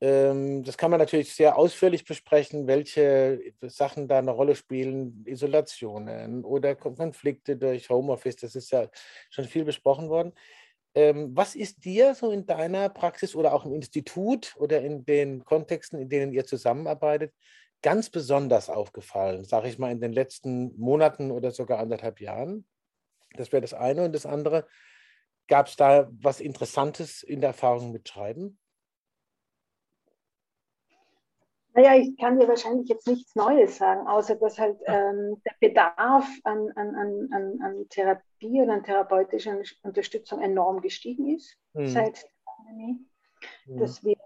Ähm, 0.00 0.64
das 0.64 0.78
kann 0.78 0.90
man 0.90 0.98
natürlich 0.98 1.34
sehr 1.34 1.56
ausführlich 1.56 2.04
besprechen, 2.04 2.66
welche 2.66 3.40
Sachen 3.62 4.08
da 4.08 4.18
eine 4.18 4.30
Rolle 4.30 4.56
spielen, 4.56 5.24
Isolationen 5.26 6.44
oder 6.44 6.74
Konflikte 6.74 7.56
durch 7.56 7.90
Homeoffice. 7.90 8.36
Das 8.36 8.54
ist 8.54 8.70
ja 8.70 8.88
schon 9.28 9.44
viel 9.44 9.64
besprochen 9.64 10.08
worden. 10.08 10.32
Ähm, 10.94 11.30
was 11.36 11.54
ist 11.54 11.84
dir 11.84 12.14
so 12.14 12.30
in 12.32 12.46
deiner 12.46 12.88
Praxis 12.88 13.36
oder 13.36 13.54
auch 13.54 13.64
im 13.64 13.74
Institut 13.74 14.56
oder 14.58 14.80
in 14.80 15.04
den 15.04 15.44
Kontexten, 15.44 16.00
in 16.00 16.08
denen 16.08 16.32
ihr 16.32 16.44
zusammenarbeitet, 16.46 17.32
ganz 17.82 18.10
besonders 18.10 18.68
aufgefallen, 18.68 19.44
sage 19.44 19.68
ich 19.68 19.78
mal, 19.78 19.90
in 19.90 20.00
den 20.00 20.12
letzten 20.12 20.78
Monaten 20.78 21.30
oder 21.30 21.50
sogar 21.50 21.78
anderthalb 21.78 22.20
Jahren? 22.20 22.66
Das 23.34 23.52
wäre 23.52 23.62
das 23.62 23.74
eine. 23.74 24.04
Und 24.04 24.12
das 24.12 24.26
andere, 24.26 24.66
gab 25.48 25.66
es 25.66 25.76
da 25.76 26.08
was 26.10 26.40
Interessantes 26.40 27.22
in 27.22 27.40
der 27.40 27.48
Erfahrung 27.48 27.92
mit 27.92 28.08
Schreiben? 28.08 28.58
Naja, 31.72 31.94
ich 31.96 32.16
kann 32.18 32.38
dir 32.38 32.48
wahrscheinlich 32.48 32.88
jetzt 32.88 33.06
nichts 33.06 33.34
Neues 33.36 33.76
sagen, 33.76 34.06
außer 34.06 34.34
dass 34.36 34.58
halt 34.58 34.80
ähm, 34.86 35.40
der 35.44 35.68
Bedarf 35.68 36.28
an, 36.42 36.70
an, 36.74 36.94
an, 36.96 37.58
an 37.62 37.86
Therapie 37.88 38.60
und 38.60 38.70
an 38.70 38.82
therapeutischer 38.82 39.56
Unterstützung 39.82 40.40
enorm 40.42 40.80
gestiegen 40.80 41.34
ist 41.34 41.56
mhm. 41.74 41.86
seit 41.86 42.22
der 42.22 42.30
Pandemie. 42.44 43.06
Mhm. 43.66 43.78
Dass 43.78 44.02
wir, 44.02 44.16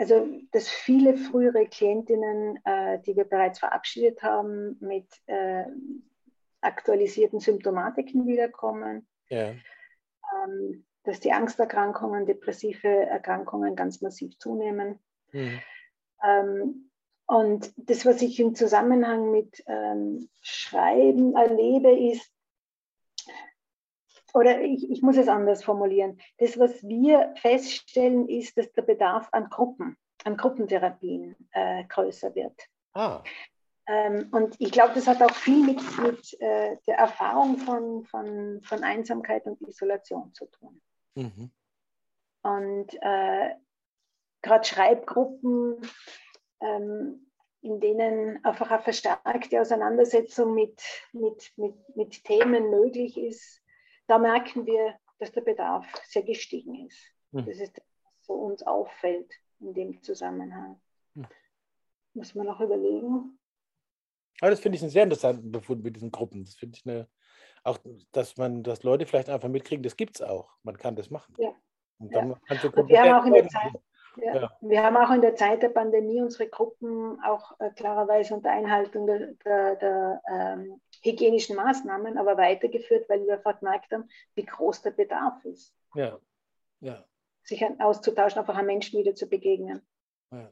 also 0.00 0.26
dass 0.52 0.66
viele 0.66 1.18
frühere 1.18 1.66
Klientinnen, 1.66 2.58
äh, 2.64 3.00
die 3.00 3.14
wir 3.16 3.24
bereits 3.24 3.58
verabschiedet 3.58 4.22
haben, 4.22 4.78
mit 4.80 5.06
äh, 5.26 5.64
aktualisierten 6.62 7.38
Symptomatiken 7.38 8.26
wiederkommen. 8.26 9.06
Ja. 9.28 9.50
Ähm, 9.50 10.86
dass 11.04 11.20
die 11.20 11.32
Angsterkrankungen, 11.32 12.24
depressive 12.24 12.88
Erkrankungen 12.88 13.76
ganz 13.76 14.00
massiv 14.00 14.38
zunehmen. 14.38 14.98
Mhm. 15.32 15.60
Ähm, 16.24 16.90
und 17.26 17.70
das, 17.76 18.06
was 18.06 18.22
ich 18.22 18.40
im 18.40 18.54
Zusammenhang 18.54 19.30
mit 19.30 19.62
ähm, 19.66 20.30
Schreiben 20.40 21.34
erlebe, 21.36 21.90
ist, 21.92 22.32
oder 24.34 24.60
ich, 24.60 24.90
ich, 24.90 25.02
muss 25.02 25.16
es 25.16 25.28
anders 25.28 25.64
formulieren, 25.64 26.20
das, 26.38 26.58
was 26.58 26.82
wir 26.82 27.32
feststellen, 27.36 28.28
ist, 28.28 28.56
dass 28.56 28.72
der 28.72 28.82
Bedarf 28.82 29.28
an 29.32 29.48
Gruppen, 29.48 29.96
an 30.24 30.36
Gruppentherapien 30.36 31.36
äh, 31.52 31.84
größer 31.84 32.34
wird. 32.34 32.60
Ah. 32.92 33.22
Ähm, 33.86 34.28
und 34.32 34.54
ich 34.58 34.70
glaube, 34.70 34.94
das 34.94 35.06
hat 35.06 35.22
auch 35.22 35.34
viel 35.34 35.64
mit, 35.64 35.80
mit 35.98 36.40
äh, 36.40 36.76
der 36.86 36.98
Erfahrung 36.98 37.58
von, 37.58 38.04
von, 38.04 38.60
von 38.62 38.84
Einsamkeit 38.84 39.46
und 39.46 39.60
Isolation 39.62 40.32
zu 40.34 40.46
tun. 40.46 40.80
Mhm. 41.14 41.50
Und 42.42 42.94
äh, 43.02 43.54
gerade 44.42 44.64
Schreibgruppen, 44.64 45.80
ähm, 46.60 47.26
in 47.62 47.80
denen 47.80 48.42
einfach 48.44 48.70
eine 48.70 48.82
verstärkte 48.82 49.60
Auseinandersetzung 49.60 50.54
mit, 50.54 50.80
mit, 51.12 51.52
mit, 51.56 51.96
mit 51.96 52.24
Themen 52.24 52.70
möglich 52.70 53.18
ist, 53.18 53.59
da 54.10 54.18
merken 54.18 54.66
wir, 54.66 54.98
dass 55.18 55.30
der 55.30 55.42
Bedarf 55.42 55.86
sehr 56.08 56.22
gestiegen 56.22 56.86
ist. 56.86 56.98
Mhm. 57.30 57.46
Das 57.46 57.58
ist, 57.58 57.76
was 57.76 58.26
so 58.26 58.34
uns 58.34 58.62
auffällt 58.64 59.32
in 59.60 59.72
dem 59.72 60.02
Zusammenhang. 60.02 60.80
Mhm. 61.14 61.26
Muss 62.14 62.34
man 62.34 62.46
noch 62.46 62.60
überlegen. 62.60 63.38
Aber 64.40 64.50
das 64.50 64.60
finde 64.60 64.76
ich 64.76 64.82
einen 64.82 64.90
sehr 64.90 65.04
interessanten 65.04 65.52
Befund 65.52 65.84
mit 65.84 65.94
diesen 65.94 66.10
Gruppen. 66.10 66.44
Das 66.44 66.54
finde 66.54 66.76
ich 66.76 66.86
eine, 66.86 67.08
auch, 67.62 67.78
dass 68.10 68.36
man, 68.36 68.64
dass 68.64 68.82
Leute 68.82 69.06
vielleicht 69.06 69.28
einfach 69.28 69.48
mitkriegen, 69.48 69.82
das 69.84 69.96
gibt 69.96 70.16
es 70.16 70.22
auch. 70.22 70.50
Man 70.64 70.76
kann 70.76 70.96
das 70.96 71.10
machen. 71.10 71.34
Ja. 71.38 71.54
Und 71.98 72.12
dann 72.12 72.30
ja. 72.30 72.70
Und 72.72 72.88
wir 72.88 73.00
haben 73.02 73.20
auch 73.20 73.26
in 73.26 73.34
der 73.34 73.48
Zeit, 73.48 73.72
ja. 74.22 74.34
ja. 74.34 74.56
Wir 74.60 74.82
haben 74.82 74.96
auch 74.96 75.10
in 75.10 75.20
der 75.20 75.34
Zeit 75.36 75.62
der 75.62 75.68
Pandemie 75.68 76.20
unsere 76.20 76.48
Gruppen 76.48 77.20
auch 77.24 77.58
äh, 77.60 77.70
klarerweise 77.70 78.34
unter 78.34 78.50
Einhaltung 78.50 79.06
der, 79.06 79.34
der, 79.44 79.76
der 79.76 80.22
ähm, 80.30 80.80
hygienischen 81.02 81.56
Maßnahmen 81.56 82.18
aber 82.18 82.36
weitergeführt, 82.36 83.08
weil 83.08 83.24
wir 83.26 83.34
einfach 83.34 83.58
gemerkt 83.60 83.92
haben, 83.92 84.08
wie 84.34 84.44
groß 84.44 84.82
der 84.82 84.90
Bedarf 84.92 85.44
ist. 85.44 85.74
Ja. 85.94 86.18
ja. 86.80 87.04
Sich 87.42 87.64
auszutauschen, 87.78 88.40
einfach 88.40 88.56
an 88.56 88.66
Menschen 88.66 88.98
wieder 88.98 89.14
zu 89.14 89.26
begegnen. 89.26 89.86
Ja, 90.30 90.50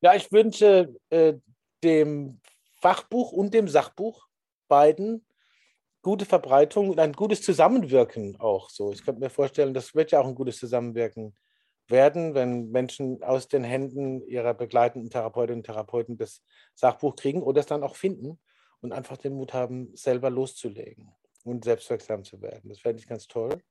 ja 0.00 0.14
ich 0.14 0.32
wünsche 0.32 0.94
äh, 1.10 1.34
dem 1.82 2.40
Fachbuch 2.80 3.32
und 3.32 3.54
dem 3.54 3.68
Sachbuch 3.68 4.26
beiden 4.68 5.26
gute 6.02 6.26
Verbreitung 6.26 6.90
und 6.90 7.00
ein 7.00 7.12
gutes 7.12 7.42
Zusammenwirken 7.42 8.38
auch 8.38 8.70
so. 8.70 8.92
Ich 8.92 9.04
könnte 9.04 9.20
mir 9.20 9.30
vorstellen, 9.30 9.74
das 9.74 9.94
wird 9.94 10.12
ja 10.12 10.20
auch 10.20 10.26
ein 10.26 10.34
gutes 10.34 10.58
Zusammenwirken 10.58 11.34
werden, 11.88 12.34
wenn 12.34 12.70
Menschen 12.70 13.22
aus 13.22 13.48
den 13.48 13.64
Händen 13.64 14.22
ihrer 14.26 14.54
begleitenden 14.54 15.10
Therapeutinnen 15.10 15.60
und 15.60 15.66
Therapeuten 15.66 16.16
das 16.16 16.42
Sachbuch 16.74 17.16
kriegen 17.16 17.42
oder 17.42 17.60
es 17.60 17.66
dann 17.66 17.82
auch 17.82 17.96
finden 17.96 18.38
und 18.80 18.92
einfach 18.92 19.16
den 19.16 19.34
Mut 19.34 19.52
haben, 19.52 19.94
selber 19.94 20.30
loszulegen 20.30 21.14
und 21.44 21.64
selbstwirksam 21.64 22.24
zu 22.24 22.40
werden. 22.40 22.68
Das 22.68 22.80
fände 22.80 23.00
ich 23.00 23.08
ganz 23.08 23.26
toll. 23.26 23.62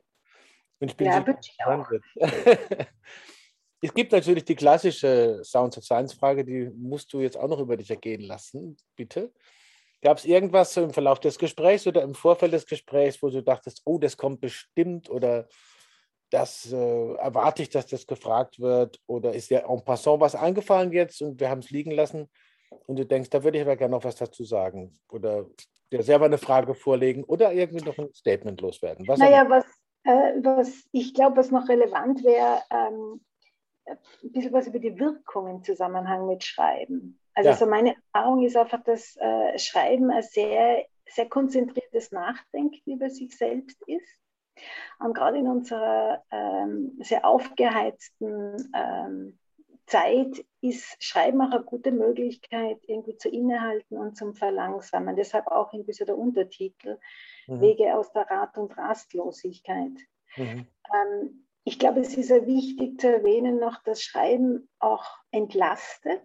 Und 0.79 0.91
ich 0.91 0.97
bin 0.97 1.07
ja, 1.07 1.25
ich 1.39 1.57
auch. 1.65 1.89
Es 3.83 3.93
gibt 3.93 4.13
natürlich 4.13 4.45
die 4.45 4.55
klassische 4.55 5.41
Sounds 5.43 5.77
of 5.77 5.83
Science 5.83 6.13
Frage, 6.13 6.45
die 6.45 6.69
musst 6.73 7.11
du 7.11 7.19
jetzt 7.19 7.35
auch 7.35 7.49
noch 7.49 7.59
über 7.59 7.75
dich 7.75 7.89
ergehen 7.89 8.21
lassen, 8.21 8.77
bitte. 8.95 9.33
Gab 10.01 10.19
es 10.19 10.23
irgendwas 10.23 10.73
so 10.73 10.83
im 10.83 10.93
Verlauf 10.93 11.19
des 11.19 11.37
Gesprächs 11.37 11.85
oder 11.85 12.01
im 12.01 12.15
Vorfeld 12.15 12.53
des 12.53 12.65
Gesprächs, 12.65 13.21
wo 13.21 13.29
du 13.29 13.43
dachtest, 13.43 13.81
oh, 13.83 13.97
das 13.97 14.15
kommt 14.15 14.39
bestimmt 14.39 15.09
oder 15.09 15.49
das 16.33 16.71
äh, 16.73 17.13
erwarte 17.15 17.61
ich, 17.61 17.69
dass 17.69 17.85
das 17.85 18.07
gefragt 18.07 18.59
wird 18.59 18.99
oder 19.05 19.33
ist 19.33 19.51
dir 19.51 19.65
en 19.69 19.85
passant 19.85 20.19
was 20.19 20.33
eingefallen 20.33 20.91
jetzt 20.91 21.21
und 21.21 21.39
wir 21.39 21.49
haben 21.49 21.59
es 21.59 21.69
liegen 21.69 21.91
lassen 21.91 22.27
und 22.87 22.97
du 22.97 23.05
denkst, 23.05 23.29
da 23.29 23.43
würde 23.43 23.59
ich 23.59 23.63
aber 23.63 23.75
gerne 23.75 23.91
noch 23.91 24.03
was 24.03 24.15
dazu 24.15 24.43
sagen 24.43 24.97
oder 25.11 25.45
dir 25.91 26.01
selber 26.01 26.25
eine 26.25 26.39
Frage 26.39 26.73
vorlegen 26.73 27.23
oder 27.23 27.53
irgendwie 27.53 27.85
noch 27.85 27.99
ein 27.99 28.11
Statement 28.15 28.61
loswerden. 28.61 29.07
Was 29.07 29.19
naja, 29.19 29.47
was, 29.47 29.63
äh, 30.05 30.33
was 30.41 30.83
ich 30.91 31.13
glaube, 31.13 31.37
was 31.37 31.51
noch 31.51 31.69
relevant 31.69 32.23
wäre, 32.23 32.63
ähm, 32.71 33.21
ein 33.85 34.31
bisschen 34.31 34.53
was 34.53 34.65
über 34.65 34.79
die 34.79 34.97
Wirkung 34.97 35.47
im 35.47 35.63
Zusammenhang 35.63 36.25
mit 36.25 36.43
Schreiben. 36.43 37.19
Also 37.35 37.51
ja. 37.51 37.55
so 37.55 37.67
meine 37.67 37.95
Erfahrung 37.95 38.43
ist 38.43 38.57
einfach, 38.57 38.83
dass 38.83 39.15
äh, 39.17 39.59
Schreiben 39.59 40.09
ein 40.09 40.23
sehr, 40.23 40.83
sehr 41.07 41.29
konzentriertes 41.29 42.11
Nachdenken 42.11 42.91
über 42.91 43.11
sich 43.11 43.37
selbst 43.37 43.79
ist. 43.83 44.22
Und 44.99 45.13
gerade 45.13 45.37
in 45.37 45.47
unserer 45.47 46.23
ähm, 46.31 46.97
sehr 47.01 47.25
aufgeheizten 47.25 48.71
ähm, 48.73 49.39
Zeit 49.85 50.45
ist 50.61 50.95
Schreiben 51.03 51.41
auch 51.41 51.51
eine 51.51 51.63
gute 51.63 51.91
Möglichkeit, 51.91 52.79
irgendwie 52.87 53.17
zu 53.17 53.29
innehalten 53.29 53.97
und 53.97 54.15
zum 54.15 54.33
Verlangsamen. 54.33 55.15
Deshalb 55.15 55.47
auch 55.47 55.73
irgendwie 55.73 55.93
so 55.93 56.05
der 56.05 56.17
Untertitel 56.17 56.97
mhm. 57.47 57.61
Wege 57.61 57.95
aus 57.95 58.11
der 58.13 58.29
Rat- 58.29 58.57
und 58.57 58.77
Rastlosigkeit. 58.77 59.91
Mhm. 60.37 60.67
Ähm, 60.93 61.47
ich 61.65 61.79
glaube, 61.79 62.01
es 62.01 62.15
ist 62.15 62.29
ja 62.29 62.45
wichtig 62.45 62.99
zu 62.99 63.13
erwähnen 63.13 63.59
noch, 63.59 63.81
dass 63.83 64.01
Schreiben 64.01 64.69
auch 64.79 65.05
entlastet. 65.31 66.23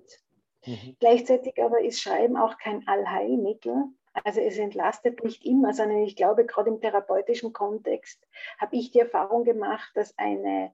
Mhm. 0.67 0.97
Gleichzeitig 0.99 1.63
aber 1.63 1.81
ist 1.81 2.01
Schreiben 2.01 2.37
auch 2.37 2.59
kein 2.59 2.87
Allheilmittel. 2.87 3.85
Also 4.25 4.41
es 4.41 4.59
entlastet 4.59 5.23
nicht 5.25 5.45
immer, 5.45 5.73
sondern 5.75 5.99
ich 5.99 6.17
glaube, 6.17 6.47
gerade 6.47 6.71
im 6.71 6.81
therapeutischen 6.81 7.53
Kontext 7.53 8.27
habe 8.59 8.77
ich 8.77 8.91
die 8.91 9.01
Erfahrung 9.01 9.45
gemacht, 9.45 9.91
dass 9.95 10.17
eine, 10.19 10.73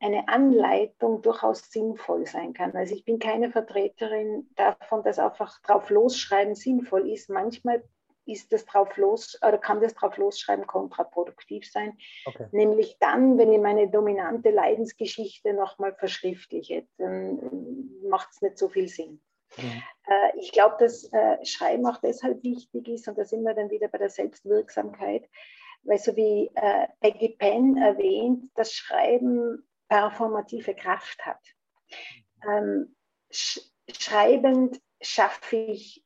eine 0.00 0.28
Anleitung 0.28 1.22
durchaus 1.22 1.70
sinnvoll 1.70 2.26
sein 2.26 2.52
kann. 2.54 2.74
Also 2.76 2.94
ich 2.94 3.04
bin 3.04 3.18
keine 3.18 3.50
Vertreterin 3.50 4.48
davon, 4.56 5.02
dass 5.02 5.18
einfach 5.18 5.60
drauf 5.62 5.90
losschreiben 5.90 6.54
sinnvoll 6.54 7.10
ist. 7.10 7.28
Manchmal 7.30 7.82
ist 8.28 8.52
das 8.52 8.66
drauf 8.66 8.96
los 8.96 9.38
oder 9.40 9.58
kann 9.58 9.80
das 9.80 9.94
drauf 9.94 10.16
losschreiben 10.18 10.66
kontraproduktiv 10.66 11.70
sein. 11.70 11.96
Okay. 12.26 12.46
Nämlich 12.52 12.98
dann, 13.00 13.38
wenn 13.38 13.52
ich 13.52 13.60
meine 13.60 13.88
dominante 13.88 14.50
Leidensgeschichte 14.50 15.54
nochmal 15.54 15.94
verschriftliche, 15.94 16.86
dann 16.98 17.98
macht 18.08 18.28
es 18.32 18.42
nicht 18.42 18.58
so 18.58 18.68
viel 18.68 18.88
Sinn. 18.88 19.20
Mhm. 19.56 19.82
Äh, 20.06 20.38
ich 20.38 20.52
glaube, 20.52 20.76
dass 20.78 21.04
äh, 21.12 21.44
Schreiben 21.44 21.86
auch 21.86 21.98
deshalb 21.98 22.42
wichtig 22.42 22.88
ist, 22.88 23.08
und 23.08 23.18
da 23.18 23.24
sind 23.24 23.42
wir 23.42 23.54
dann 23.54 23.70
wieder 23.70 23.88
bei 23.88 23.98
der 23.98 24.10
Selbstwirksamkeit, 24.10 25.28
weil 25.82 25.98
so 25.98 26.14
wie 26.16 26.50
äh, 26.54 26.88
Peggy 27.00 27.36
Penn 27.38 27.76
erwähnt, 27.76 28.50
das 28.54 28.72
Schreiben 28.72 29.66
performative 29.88 30.74
Kraft 30.74 31.24
hat. 31.24 31.40
Ähm, 32.48 32.94
sch 33.30 33.60
schreibend 33.90 34.78
schaffe 35.00 35.56
ich 35.56 36.04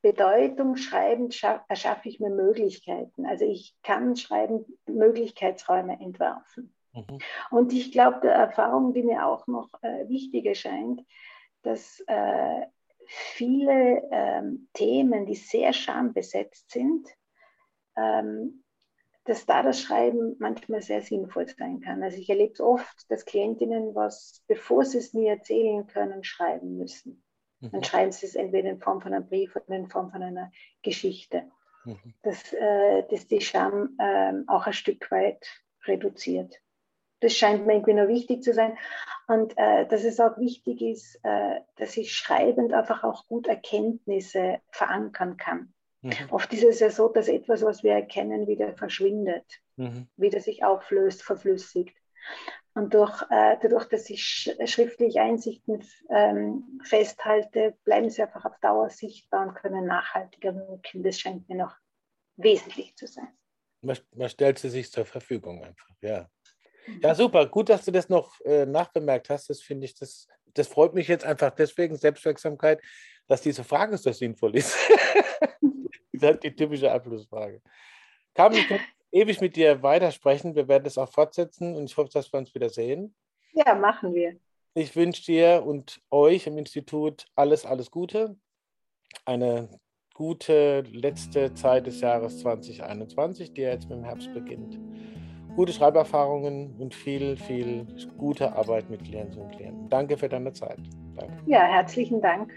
Bedeutung 0.00 0.76
schreiben 0.76 1.30
erschaffe 1.68 2.08
ich 2.08 2.20
mir 2.20 2.30
Möglichkeiten. 2.30 3.26
Also 3.26 3.46
ich 3.46 3.74
kann 3.82 4.14
schreiben 4.14 4.64
Möglichkeitsräume 4.86 5.98
entwerfen. 6.00 6.72
Mhm. 6.92 7.18
Und 7.50 7.72
ich 7.72 7.90
glaube, 7.90 8.20
der 8.22 8.32
Erfahrung, 8.32 8.94
die 8.94 9.02
mir 9.02 9.26
auch 9.26 9.48
noch 9.48 9.70
wichtig 10.06 10.46
erscheint, 10.46 11.00
dass 11.62 12.02
äh, 12.06 12.66
viele 13.06 14.02
ähm, 14.10 14.68
Themen, 14.72 15.26
die 15.26 15.34
sehr 15.34 15.72
schambesetzt 15.72 16.70
sind, 16.70 17.08
ähm, 17.96 18.64
dass 19.24 19.44
da 19.44 19.62
das 19.62 19.82
Schreiben 19.82 20.36
manchmal 20.38 20.80
sehr 20.80 21.02
sinnvoll 21.02 21.48
sein 21.48 21.80
kann. 21.80 22.02
Also 22.02 22.16
ich 22.16 22.30
erlebe 22.30 22.52
es 22.52 22.60
oft, 22.60 23.10
dass 23.10 23.26
Klientinnen 23.26 23.94
was, 23.94 24.42
bevor 24.46 24.84
sie 24.84 24.98
es 24.98 25.12
mir 25.12 25.32
erzählen 25.32 25.86
können, 25.86 26.24
schreiben 26.24 26.78
müssen. 26.78 27.22
Mhm. 27.60 27.70
Dann 27.72 27.84
schreiben 27.84 28.12
sie 28.12 28.26
es 28.26 28.34
entweder 28.34 28.70
in 28.70 28.80
Form 28.80 29.02
von 29.02 29.12
einem 29.12 29.28
Brief 29.28 29.54
oder 29.56 29.76
in 29.76 29.88
Form 29.88 30.10
von 30.10 30.22
einer 30.22 30.50
Geschichte. 30.82 31.50
mhm. 31.88 32.14
dass, 32.22 32.52
äh, 32.52 33.04
dass 33.08 33.26
die 33.26 33.40
Scham 33.40 33.96
äh, 33.98 34.32
auch 34.46 34.66
ein 34.66 34.72
Stück 34.72 35.10
weit 35.10 35.46
reduziert. 35.86 36.60
Das 37.20 37.34
scheint 37.34 37.66
mir 37.66 37.74
irgendwie 37.74 37.94
noch 37.94 38.08
wichtig 38.08 38.42
zu 38.42 38.52
sein. 38.52 38.76
Und 39.26 39.56
äh, 39.56 39.86
dass 39.86 40.04
es 40.04 40.20
auch 40.20 40.38
wichtig 40.38 40.80
ist, 40.80 41.20
äh, 41.22 41.60
dass 41.76 41.96
ich 41.96 42.14
schreibend 42.14 42.72
einfach 42.72 43.04
auch 43.04 43.26
gut 43.26 43.46
Erkenntnisse 43.46 44.60
verankern 44.70 45.36
kann. 45.36 45.72
Mhm. 46.02 46.14
Oft 46.30 46.52
ist 46.52 46.64
es 46.64 46.80
ja 46.80 46.90
so, 46.90 47.08
dass 47.08 47.28
etwas, 47.28 47.62
was 47.62 47.82
wir 47.82 47.92
erkennen, 47.92 48.46
wieder 48.46 48.72
verschwindet, 48.74 49.44
mhm. 49.76 50.08
wieder 50.16 50.40
sich 50.40 50.64
auflöst, 50.64 51.22
verflüssigt. 51.22 51.96
Und 52.74 52.94
durch, 52.94 53.22
äh, 53.30 53.56
dadurch, 53.60 53.88
dass 53.88 54.08
ich 54.08 54.22
sch 54.22 54.50
schriftliche 54.66 55.20
Einsichten 55.20 55.82
ähm, 56.10 56.80
festhalte, 56.84 57.76
bleiben 57.84 58.08
sie 58.08 58.22
einfach 58.22 58.44
auf 58.44 58.58
Dauer 58.60 58.88
sichtbar 58.90 59.46
und 59.46 59.54
können 59.54 59.86
nachhaltiger 59.86 60.54
wirken. 60.54 61.02
Das 61.02 61.18
scheint 61.18 61.48
mir 61.48 61.56
noch 61.56 61.74
wesentlich 62.36 62.94
zu 62.94 63.06
sein. 63.06 63.28
Man, 63.82 63.98
man 64.14 64.28
stellt 64.28 64.58
sie 64.58 64.70
sich 64.70 64.90
zur 64.92 65.04
Verfügung 65.04 65.64
einfach, 65.64 65.88
ja. 66.00 66.28
Ja, 67.02 67.14
super. 67.14 67.46
Gut, 67.46 67.68
dass 67.68 67.84
du 67.84 67.90
das 67.90 68.08
noch 68.08 68.40
äh, 68.40 68.66
nachbemerkt 68.66 69.30
hast. 69.30 69.50
Das 69.50 69.60
finde 69.60 69.86
ich, 69.86 69.94
das, 69.94 70.26
das 70.54 70.68
freut 70.68 70.94
mich 70.94 71.08
jetzt 71.08 71.24
einfach 71.24 71.50
deswegen, 71.50 71.96
Selbstwirksamkeit, 71.96 72.80
dass 73.26 73.42
diese 73.42 73.64
Frage 73.64 73.96
so 73.96 74.10
sinnvoll 74.12 74.56
ist. 74.56 74.76
das 75.60 75.70
ist 76.12 76.22
halt 76.22 76.42
die 76.42 76.54
typische 76.54 76.90
Abschlussfrage. 76.90 77.60
Carmen, 78.34 78.58
ich 78.58 78.68
könnte 78.68 78.84
ewig 79.12 79.40
mit 79.40 79.56
dir 79.56 79.82
weitersprechen. 79.82 80.54
Wir 80.54 80.68
werden 80.68 80.84
das 80.84 80.98
auch 80.98 81.10
fortsetzen 81.10 81.74
und 81.74 81.84
ich 81.84 81.96
hoffe, 81.96 82.10
dass 82.12 82.32
wir 82.32 82.38
uns 82.38 82.54
wieder 82.54 82.68
sehen. 82.68 83.14
Ja, 83.52 83.74
machen 83.74 84.14
wir. 84.14 84.36
Ich 84.74 84.94
wünsche 84.94 85.24
dir 85.24 85.64
und 85.66 86.00
euch 86.10 86.46
im 86.46 86.58
Institut 86.58 87.26
alles, 87.34 87.66
alles 87.66 87.90
Gute. 87.90 88.36
Eine 89.24 89.68
gute 90.14 90.82
letzte 90.82 91.54
Zeit 91.54 91.86
des 91.86 92.00
Jahres 92.00 92.38
2021, 92.40 93.54
die 93.54 93.62
jetzt 93.62 93.88
mit 93.88 93.98
dem 93.98 94.04
Herbst 94.04 94.32
beginnt 94.34 94.78
gute 95.58 95.72
Schreiberfahrungen 95.72 96.76
und 96.78 96.94
viel, 96.94 97.36
viel 97.36 97.84
gute 98.16 98.52
Arbeit 98.52 98.88
mit 98.90 99.02
Klientinnen 99.02 99.44
und 99.44 99.56
Klienten. 99.56 99.88
Danke 99.88 100.16
für 100.16 100.28
deine 100.28 100.52
Zeit. 100.52 100.78
Danke. 101.16 101.32
Ja, 101.46 101.64
herzlichen 101.64 102.20
Dank 102.20 102.52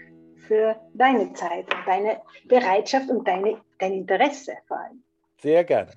für 0.46 0.76
deine 0.94 1.32
Zeit 1.32 1.64
und 1.64 1.84
deine 1.84 2.18
Bereitschaft 2.46 3.10
und 3.10 3.26
deine, 3.26 3.56
dein 3.80 3.94
Interesse 3.94 4.52
vor 4.68 4.78
allem. 4.78 5.02
Sehr 5.40 5.64
gerne. 5.64 5.90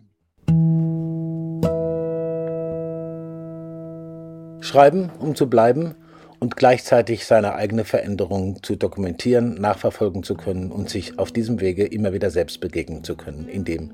Schreiben, 4.62 5.12
um 5.20 5.36
zu 5.36 5.48
bleiben 5.48 5.94
und 6.40 6.56
gleichzeitig 6.56 7.28
seine 7.28 7.54
eigene 7.54 7.86
Veränderung 7.86 8.64
zu 8.64 8.76
dokumentieren, 8.76 9.62
nachverfolgen 9.62 10.24
zu 10.24 10.34
können 10.34 10.72
und 10.72 10.90
sich 10.90 11.20
auf 11.20 11.32
diesem 11.32 11.62
Wege 11.62 11.86
immer 11.86 12.14
wieder 12.14 12.32
selbst 12.32 12.62
begegnen 12.62 13.04
zu 13.04 13.16
können, 13.16 13.48
in 13.48 13.64
dem, 13.64 13.92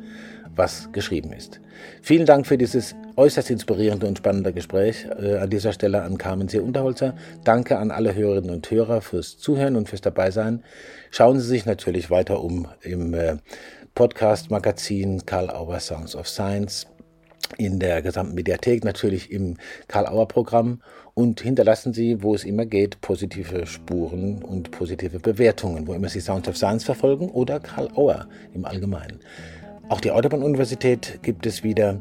was 0.56 0.92
geschrieben 0.92 1.34
ist. 1.34 1.62
Vielen 2.02 2.26
Dank 2.26 2.48
für 2.48 2.58
dieses 2.58 2.96
äußerst 3.16 3.50
inspirierende 3.50 4.08
und 4.08 4.18
spannende 4.18 4.54
Gespräch. 4.54 5.06
Äh, 5.20 5.38
an 5.38 5.50
dieser 5.50 5.74
Stelle 5.74 6.04
an 6.04 6.18
Carmen 6.18 6.48
C. 6.48 6.60
Unterholzer. 6.60 7.16
Danke 7.44 7.78
an 7.78 7.92
alle 7.92 8.16
Hörerinnen 8.16 8.52
und 8.52 8.70
Hörer 8.70 9.02
fürs 9.02 9.38
Zuhören 9.38 9.76
und 9.76 9.90
fürs 9.90 10.02
Dabeisein. 10.02 10.64
Schauen 11.10 11.40
Sie 11.40 11.48
sich 11.48 11.66
natürlich 11.66 12.10
weiter 12.10 12.42
um 12.44 12.68
im 12.82 13.14
äh, 13.14 13.38
Podcast-Magazin 13.96 15.26
Karl 15.26 15.50
Auer 15.50 15.80
Sounds 15.80 16.16
of 16.16 16.28
Science 16.28 16.88
in 17.58 17.80
der 17.80 18.02
gesamten 18.02 18.36
Mediathek, 18.36 18.84
natürlich 18.84 19.32
im 19.32 19.58
Karl-Auer-Programm 19.88 20.82
und 21.14 21.42
hinterlassen 21.42 21.94
Sie, 21.94 22.24
wo 22.24 22.34
es 22.34 22.46
immer 22.46 22.66
geht, 22.66 23.02
positive 23.02 23.66
Spuren 23.66 24.44
und 24.44 24.72
positive 24.72 25.20
Bewertungen, 25.20 25.88
wo 25.88 25.94
immer 25.94 26.10
Sie 26.10 26.22
Sounds 26.22 26.48
of 26.48 26.58
Science 26.58 26.84
verfolgen 26.84 27.30
oder 27.30 27.60
Karl 27.60 27.90
Auer 27.96 28.28
im 28.54 28.66
Allgemeinen. 28.66 29.20
Auch 29.92 30.00
die 30.00 30.12
Autobahn-Universität 30.12 31.20
gibt 31.22 31.46
es 31.46 31.66
wieder 31.66 32.00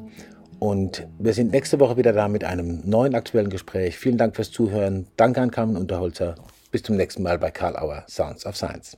und 0.60 1.08
wir 1.18 1.32
sind 1.32 1.50
nächste 1.50 1.80
Woche 1.80 1.96
wieder 1.96 2.12
da 2.12 2.28
mit 2.28 2.44
einem 2.44 2.88
neuen 2.88 3.16
aktuellen 3.16 3.50
Gespräch. 3.50 3.98
Vielen 3.98 4.16
Dank 4.16 4.36
fürs 4.36 4.52
Zuhören. 4.52 5.08
Danke 5.16 5.40
an 5.40 5.50
Carmen 5.50 5.76
Unterholzer. 5.76 6.36
Bis 6.70 6.84
zum 6.84 6.94
nächsten 6.94 7.24
Mal 7.24 7.40
bei 7.40 7.50
Karl 7.50 7.76
Auer 7.76 8.04
Sounds 8.06 8.46
of 8.46 8.56
Science. 8.56 8.96